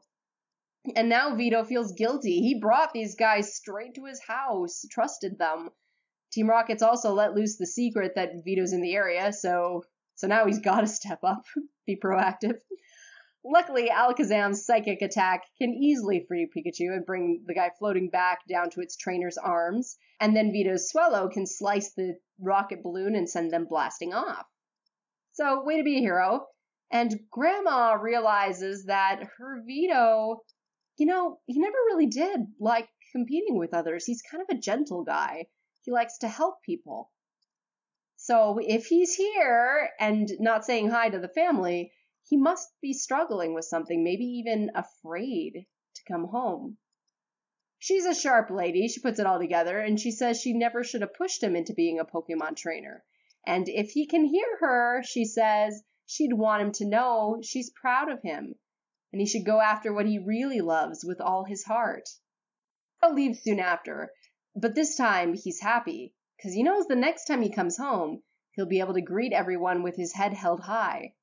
And 0.95 1.09
now 1.09 1.35
Vito 1.35 1.65
feels 1.65 1.91
guilty. 1.91 2.39
He 2.39 2.57
brought 2.57 2.93
these 2.93 3.15
guys 3.15 3.53
straight 3.53 3.95
to 3.95 4.05
his 4.05 4.21
house, 4.25 4.85
trusted 4.89 5.37
them, 5.37 5.71
Team 6.31 6.49
Rocket's 6.49 6.83
also 6.83 7.13
let 7.13 7.33
loose 7.33 7.57
the 7.57 7.65
secret 7.65 8.13
that 8.15 8.43
Vito's 8.45 8.73
in 8.73 8.81
the 8.81 8.93
area, 8.93 9.33
so 9.33 9.83
so 10.15 10.27
now 10.27 10.45
he's 10.45 10.59
got 10.69 10.81
to 10.81 10.87
step 10.87 11.19
up, 11.23 11.45
be 11.85 11.95
proactive. 11.95 12.59
Luckily, 13.43 13.89
Alakazam's 13.89 14.65
psychic 14.65 15.01
attack 15.01 15.43
can 15.57 15.73
easily 15.73 16.25
free 16.27 16.45
Pikachu 16.45 16.93
and 16.93 17.05
bring 17.05 17.43
the 17.47 17.53
guy 17.53 17.71
floating 17.79 18.09
back 18.09 18.39
down 18.49 18.69
to 18.71 18.81
its 18.81 18.97
trainer's 18.97 19.37
arms, 19.37 19.97
and 20.19 20.35
then 20.35 20.51
Vito's 20.51 20.89
Swellow 20.89 21.29
can 21.29 21.47
slice 21.47 21.93
the 21.93 22.19
rocket 22.39 22.83
balloon 22.83 23.15
and 23.15 23.29
send 23.29 23.51
them 23.51 23.65
blasting 23.65 24.13
off. 24.13 24.45
So, 25.31 25.63
way 25.63 25.77
to 25.77 25.83
be 25.83 25.97
a 25.97 26.01
hero. 26.01 26.47
And 26.91 27.19
Grandma 27.31 27.93
realizes 27.93 28.85
that 28.85 29.23
her 29.37 29.61
Vito, 29.65 30.41
you 30.97 31.05
know, 31.05 31.39
he 31.45 31.59
never 31.59 31.77
really 31.87 32.07
did 32.07 32.41
like 32.59 32.89
competing 33.13 33.57
with 33.57 33.73
others. 33.73 34.05
He's 34.05 34.21
kind 34.21 34.41
of 34.41 34.55
a 34.55 34.59
gentle 34.59 35.03
guy. 35.03 35.45
He 35.89 35.93
likes 35.93 36.19
to 36.19 36.27
help 36.27 36.61
people. 36.61 37.09
So 38.15 38.59
if 38.61 38.85
he's 38.85 39.15
here 39.15 39.89
and 39.99 40.31
not 40.39 40.63
saying 40.63 40.91
hi 40.91 41.09
to 41.09 41.17
the 41.17 41.27
family, 41.27 41.91
he 42.27 42.37
must 42.37 42.69
be 42.79 42.93
struggling 42.93 43.55
with 43.55 43.65
something, 43.65 44.03
maybe 44.03 44.23
even 44.23 44.69
afraid 44.75 45.65
to 45.95 46.03
come 46.07 46.25
home. 46.25 46.77
She's 47.79 48.05
a 48.05 48.13
sharp 48.13 48.51
lady, 48.51 48.87
she 48.87 49.01
puts 49.01 49.17
it 49.17 49.25
all 49.25 49.39
together, 49.39 49.79
and 49.79 49.99
she 49.99 50.11
says 50.11 50.39
she 50.39 50.53
never 50.53 50.83
should 50.83 51.01
have 51.01 51.15
pushed 51.15 51.41
him 51.41 51.55
into 51.55 51.73
being 51.73 51.99
a 51.99 52.05
Pokemon 52.05 52.55
trainer. 52.55 53.03
And 53.47 53.67
if 53.67 53.89
he 53.89 54.05
can 54.05 54.25
hear 54.25 54.57
her, 54.59 55.01
she 55.01 55.25
says 55.25 55.81
she'd 56.05 56.33
want 56.33 56.61
him 56.61 56.71
to 56.73 56.85
know 56.85 57.41
she's 57.41 57.71
proud 57.71 58.11
of 58.11 58.21
him, 58.21 58.53
and 59.11 59.19
he 59.19 59.25
should 59.25 59.43
go 59.43 59.59
after 59.59 59.91
what 59.91 60.05
he 60.05 60.19
really 60.19 60.61
loves 60.61 61.03
with 61.03 61.19
all 61.19 61.45
his 61.45 61.63
heart. 61.63 62.07
I'll 63.01 63.15
leave 63.15 63.37
soon 63.37 63.59
after, 63.59 64.11
but 64.55 64.75
this 64.75 64.95
time 64.95 65.33
he's 65.33 65.59
happy, 65.59 66.13
because 66.37 66.53
he 66.53 66.63
knows 66.63 66.85
the 66.87 66.95
next 66.95 67.25
time 67.25 67.41
he 67.41 67.51
comes 67.51 67.77
home, 67.77 68.21
he'll 68.51 68.65
be 68.65 68.79
able 68.79 68.93
to 68.93 69.01
greet 69.01 69.33
everyone 69.33 69.83
with 69.83 69.95
his 69.95 70.13
head 70.13 70.33
held 70.33 70.61
high. 70.61 71.13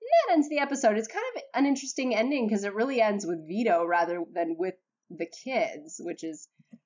And 0.00 0.10
that 0.28 0.32
ends 0.34 0.48
the 0.48 0.58
episode. 0.58 0.96
It's 0.96 1.08
kind 1.08 1.24
of 1.34 1.42
an 1.54 1.66
interesting 1.66 2.14
ending 2.14 2.46
because 2.46 2.64
it 2.64 2.74
really 2.74 3.00
ends 3.00 3.26
with 3.26 3.46
Vito 3.46 3.84
rather 3.84 4.22
than 4.32 4.56
with 4.58 4.74
the 5.10 5.26
kids, 5.26 6.00
which 6.02 6.24
is 6.24 6.48
a 6.72 6.76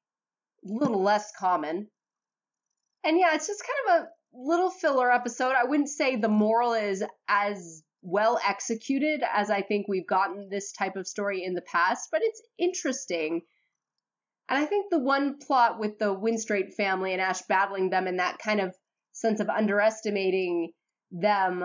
little 0.65 1.03
less 1.03 1.33
common. 1.39 1.89
And 3.05 3.19
yeah, 3.19 3.35
it's 3.35 3.47
just 3.47 3.63
kind 3.63 4.01
of 4.01 4.05
a 4.05 4.09
little 4.33 4.71
filler 4.71 5.11
episode. 5.11 5.55
I 5.57 5.65
wouldn't 5.65 5.89
say 5.89 6.17
the 6.17 6.29
moral 6.29 6.73
is 6.73 7.05
as 7.29 7.83
well 8.03 8.39
executed 8.47 9.23
as 9.33 9.51
I 9.51 9.63
think 9.63 9.87
we've 9.89 10.07
gotten 10.07 10.49
this 10.49 10.73
type 10.73 10.97
of 10.97 11.07
story 11.07 11.45
in 11.45 11.55
the 11.55 11.63
past, 11.63 12.09
but 12.11 12.21
it's 12.23 12.43
interesting. 12.59 13.43
And 14.49 14.63
I 14.63 14.67
think 14.67 14.91
the 14.91 14.99
one 14.99 15.39
plot 15.39 15.79
with 15.79 15.99
the 15.99 16.15
Winstrate 16.15 16.75
family 16.75 17.13
and 17.13 17.21
Ash 17.21 17.43
battling 17.43 17.91
them 17.91 18.07
and 18.07 18.19
that 18.19 18.39
kind 18.39 18.61
of 18.61 18.75
sense 19.13 19.41
of 19.41 19.49
underestimating 19.51 20.73
them, 21.11 21.65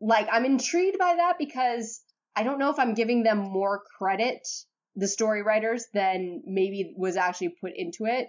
like, 0.00 0.28
I'm 0.30 0.44
intrigued 0.44 0.98
by 0.98 1.16
that 1.16 1.36
because 1.38 2.02
I 2.36 2.42
don't 2.42 2.58
know 2.58 2.70
if 2.70 2.78
I'm 2.78 2.94
giving 2.94 3.22
them 3.22 3.38
more 3.38 3.82
credit, 3.98 4.46
the 4.94 5.08
story 5.08 5.42
writers, 5.42 5.86
than 5.94 6.42
maybe 6.46 6.94
was 6.96 7.16
actually 7.16 7.56
put 7.60 7.72
into 7.74 8.04
it. 8.06 8.28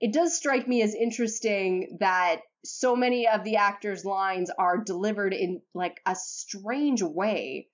It 0.00 0.12
does 0.12 0.36
strike 0.36 0.68
me 0.68 0.82
as 0.82 0.94
interesting 0.94 1.96
that 2.00 2.42
so 2.64 2.94
many 2.94 3.26
of 3.26 3.42
the 3.42 3.56
actors' 3.56 4.04
lines 4.04 4.50
are 4.50 4.78
delivered 4.78 5.32
in 5.32 5.62
like 5.74 6.00
a 6.04 6.14
strange 6.14 7.02
way, 7.02 7.68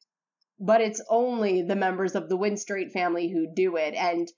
but 0.61 0.81
it's 0.81 1.03
only 1.09 1.63
the 1.63 1.77
members 1.77 2.15
of 2.15 2.29
the 2.29 2.39
Winstrate 2.39 2.93
family 2.93 3.29
who 3.29 3.53
do 3.53 3.77
it, 3.77 3.95
and 3.95 4.29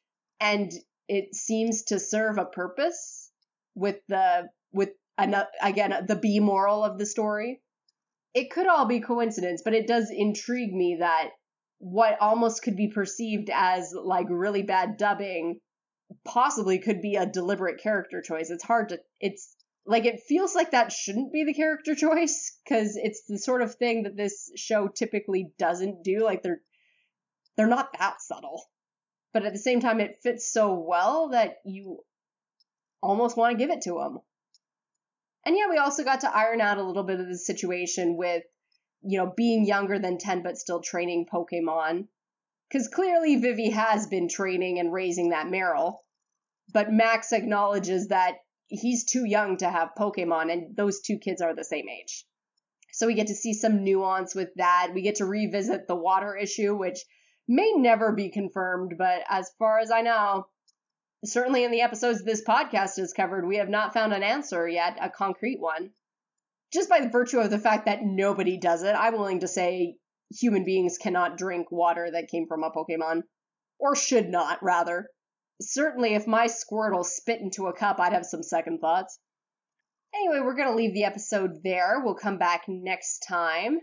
and 0.40 0.72
it 1.08 1.34
seems 1.34 1.84
to 1.84 1.98
serve 1.98 2.38
a 2.38 2.44
purpose 2.44 3.30
with 3.74 3.96
the 4.08 4.48
with 4.72 4.90
an, 5.18 5.34
again 5.62 5.94
the 6.06 6.16
B 6.16 6.40
moral 6.40 6.84
of 6.84 6.98
the 6.98 7.06
story 7.06 7.60
it 8.36 8.50
could 8.50 8.66
all 8.66 8.84
be 8.84 9.00
coincidence, 9.00 9.62
but 9.64 9.72
it 9.72 9.86
does 9.86 10.10
intrigue 10.10 10.74
me 10.74 10.98
that 11.00 11.30
what 11.78 12.20
almost 12.20 12.62
could 12.62 12.76
be 12.76 12.88
perceived 12.88 13.48
as 13.50 13.94
like 13.94 14.26
really 14.28 14.62
bad 14.62 14.98
dubbing 14.98 15.58
possibly 16.22 16.78
could 16.78 17.00
be 17.00 17.16
a 17.16 17.24
deliberate 17.24 17.80
character 17.82 18.20
choice. 18.20 18.50
It's 18.50 18.62
hard 18.62 18.90
to 18.90 18.98
it's 19.20 19.56
like 19.86 20.04
it 20.04 20.20
feels 20.28 20.54
like 20.54 20.72
that 20.72 20.92
shouldn't 20.92 21.32
be 21.32 21.44
the 21.44 21.54
character 21.54 21.94
choice 22.06 22.58
cuz 22.68 22.96
it's 22.96 23.24
the 23.26 23.38
sort 23.38 23.62
of 23.62 23.74
thing 23.76 24.02
that 24.02 24.18
this 24.18 24.52
show 24.54 24.86
typically 24.88 25.52
doesn't 25.58 26.04
do 26.04 26.22
like 26.22 26.42
they're 26.42 26.60
they're 27.56 27.66
not 27.66 27.98
that 27.98 28.20
subtle. 28.20 28.62
But 29.36 29.44
at 29.44 29.52
the 29.52 29.58
same 29.58 29.80
time 29.80 30.00
it 30.00 30.22
fits 30.22 30.50
so 30.50 30.72
well 30.72 31.28
that 31.28 31.58
you 31.62 32.02
almost 33.02 33.36
want 33.36 33.52
to 33.52 33.58
give 33.58 33.68
it 33.68 33.82
to 33.82 33.98
them. 33.98 34.20
And 35.44 35.54
yeah, 35.54 35.68
we 35.68 35.76
also 35.76 36.04
got 36.04 36.22
to 36.22 36.34
iron 36.34 36.62
out 36.62 36.78
a 36.78 36.82
little 36.82 37.02
bit 37.02 37.20
of 37.20 37.28
the 37.28 37.36
situation 37.36 38.16
with, 38.16 38.44
you 39.02 39.18
know, 39.18 39.30
being 39.36 39.66
younger 39.66 39.98
than 39.98 40.16
10 40.16 40.42
but 40.42 40.56
still 40.56 40.80
training 40.80 41.26
Pokemon. 41.30 42.08
Because 42.66 42.88
clearly 42.88 43.36
Vivi 43.36 43.68
has 43.68 44.06
been 44.06 44.30
training 44.30 44.78
and 44.78 44.90
raising 44.90 45.28
that 45.28 45.48
Marill. 45.48 45.98
But 46.72 46.90
Max 46.90 47.34
acknowledges 47.34 48.08
that 48.08 48.36
he's 48.68 49.04
too 49.04 49.26
young 49.26 49.58
to 49.58 49.68
have 49.68 49.90
Pokemon, 49.98 50.50
and 50.50 50.74
those 50.74 51.02
two 51.02 51.18
kids 51.18 51.42
are 51.42 51.54
the 51.54 51.62
same 51.62 51.90
age. 51.90 52.24
So 52.92 53.06
we 53.06 53.12
get 53.12 53.26
to 53.26 53.34
see 53.34 53.52
some 53.52 53.84
nuance 53.84 54.34
with 54.34 54.54
that. 54.56 54.92
We 54.94 55.02
get 55.02 55.16
to 55.16 55.26
revisit 55.26 55.86
the 55.86 55.94
water 55.94 56.34
issue, 56.34 56.74
which 56.74 57.04
may 57.48 57.72
never 57.72 58.12
be 58.12 58.30
confirmed, 58.30 58.94
but 58.98 59.22
as 59.28 59.50
far 59.58 59.78
as 59.78 59.90
I 59.90 60.02
know, 60.02 60.46
certainly 61.24 61.64
in 61.64 61.70
the 61.70 61.82
episodes 61.82 62.24
this 62.24 62.44
podcast 62.44 62.96
has 62.96 63.12
covered, 63.12 63.46
we 63.46 63.56
have 63.56 63.68
not 63.68 63.92
found 63.92 64.12
an 64.12 64.22
answer 64.22 64.68
yet, 64.68 64.98
a 65.00 65.10
concrete 65.10 65.60
one. 65.60 65.90
Just 66.72 66.88
by 66.88 67.00
the 67.00 67.08
virtue 67.08 67.38
of 67.38 67.50
the 67.50 67.58
fact 67.58 67.86
that 67.86 68.02
nobody 68.02 68.58
does 68.58 68.82
it, 68.82 68.94
I'm 68.94 69.14
willing 69.14 69.40
to 69.40 69.48
say 69.48 69.96
human 70.34 70.64
beings 70.64 70.98
cannot 70.98 71.38
drink 71.38 71.70
water 71.70 72.10
that 72.10 72.28
came 72.28 72.46
from 72.46 72.64
a 72.64 72.70
Pokemon. 72.70 73.22
Or 73.78 73.94
should 73.94 74.28
not, 74.28 74.62
rather. 74.62 75.08
Certainly, 75.60 76.14
if 76.14 76.26
my 76.26 76.46
Squirtle 76.46 77.04
spit 77.04 77.40
into 77.40 77.66
a 77.66 77.72
cup, 77.72 78.00
I'd 78.00 78.12
have 78.12 78.26
some 78.26 78.42
second 78.42 78.80
thoughts. 78.80 79.18
Anyway, 80.14 80.40
we're 80.40 80.56
going 80.56 80.68
to 80.68 80.74
leave 80.74 80.94
the 80.94 81.04
episode 81.04 81.62
there. 81.62 82.00
We'll 82.02 82.14
come 82.14 82.38
back 82.38 82.64
next 82.68 83.20
time 83.28 83.80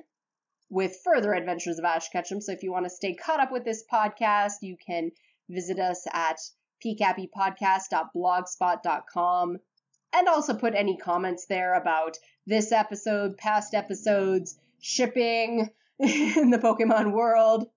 with 0.73 0.99
further 1.03 1.33
adventures 1.33 1.77
of 1.77 1.85
Ash 1.85 2.09
Ketchum. 2.09 2.41
So 2.41 2.51
if 2.51 2.63
you 2.63 2.71
want 2.71 2.85
to 2.85 2.89
stay 2.89 3.13
caught 3.13 3.39
up 3.39 3.51
with 3.51 3.63
this 3.63 3.83
podcast, 3.91 4.53
you 4.61 4.75
can 4.75 5.11
visit 5.47 5.77
us 5.77 6.07
at 6.11 6.39
pcappypodcast.blogspot.com 6.83 9.57
and 10.15 10.27
also 10.27 10.53
put 10.55 10.73
any 10.73 10.97
comments 10.97 11.45
there 11.47 11.75
about 11.75 12.17
this 12.47 12.71
episode, 12.71 13.37
past 13.37 13.75
episodes, 13.75 14.57
shipping 14.81 15.69
in 15.99 16.49
the 16.49 16.57
Pokemon 16.57 17.13
world. 17.13 17.67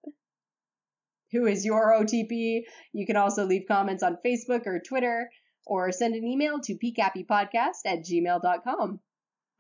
Who 1.33 1.45
is 1.45 1.67
your 1.67 1.93
OTP? 1.93 2.63
You 2.95 3.07
can 3.07 3.17
also 3.17 3.45
leave 3.45 3.69
comments 3.69 4.03
on 4.03 4.17
Facebook 4.25 4.67
or 4.67 4.81
Twitter 4.81 5.29
or 5.67 5.93
send 5.93 6.15
an 6.15 6.25
email 6.25 6.61
to 6.61 6.79
pcappypodcast 6.79 7.85
at 7.85 8.05
gmail.com. 8.05 9.01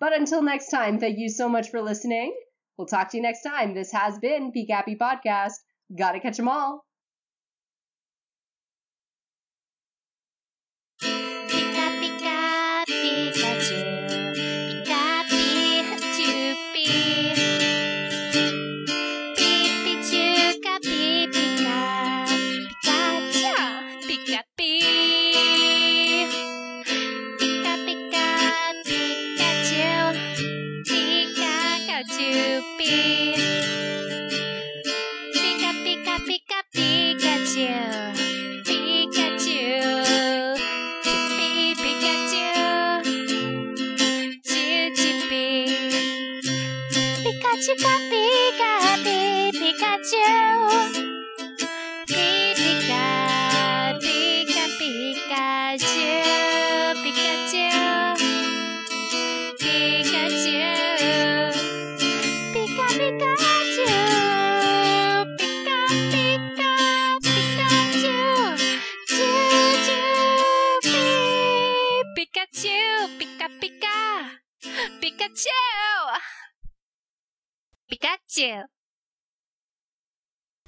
But 0.01 0.14
until 0.14 0.40
next 0.42 0.70
time, 0.70 0.99
thank 0.99 1.18
you 1.18 1.29
so 1.29 1.51
much 1.51 1.70
for 1.70 1.83
listening. 1.83 2.35
We'll 2.79 2.87
talk 2.87 3.11
to 3.11 3.17
you 3.17 3.23
next 3.23 3.43
time. 3.43 3.75
This 3.75 3.93
has 3.93 4.19
been 4.19 4.53
PCappy 4.53 4.99
Podcast. 4.99 5.55
Gotta 5.97 6.21
catch 6.21 6.39
'em 6.39 6.49
all. 6.49 6.85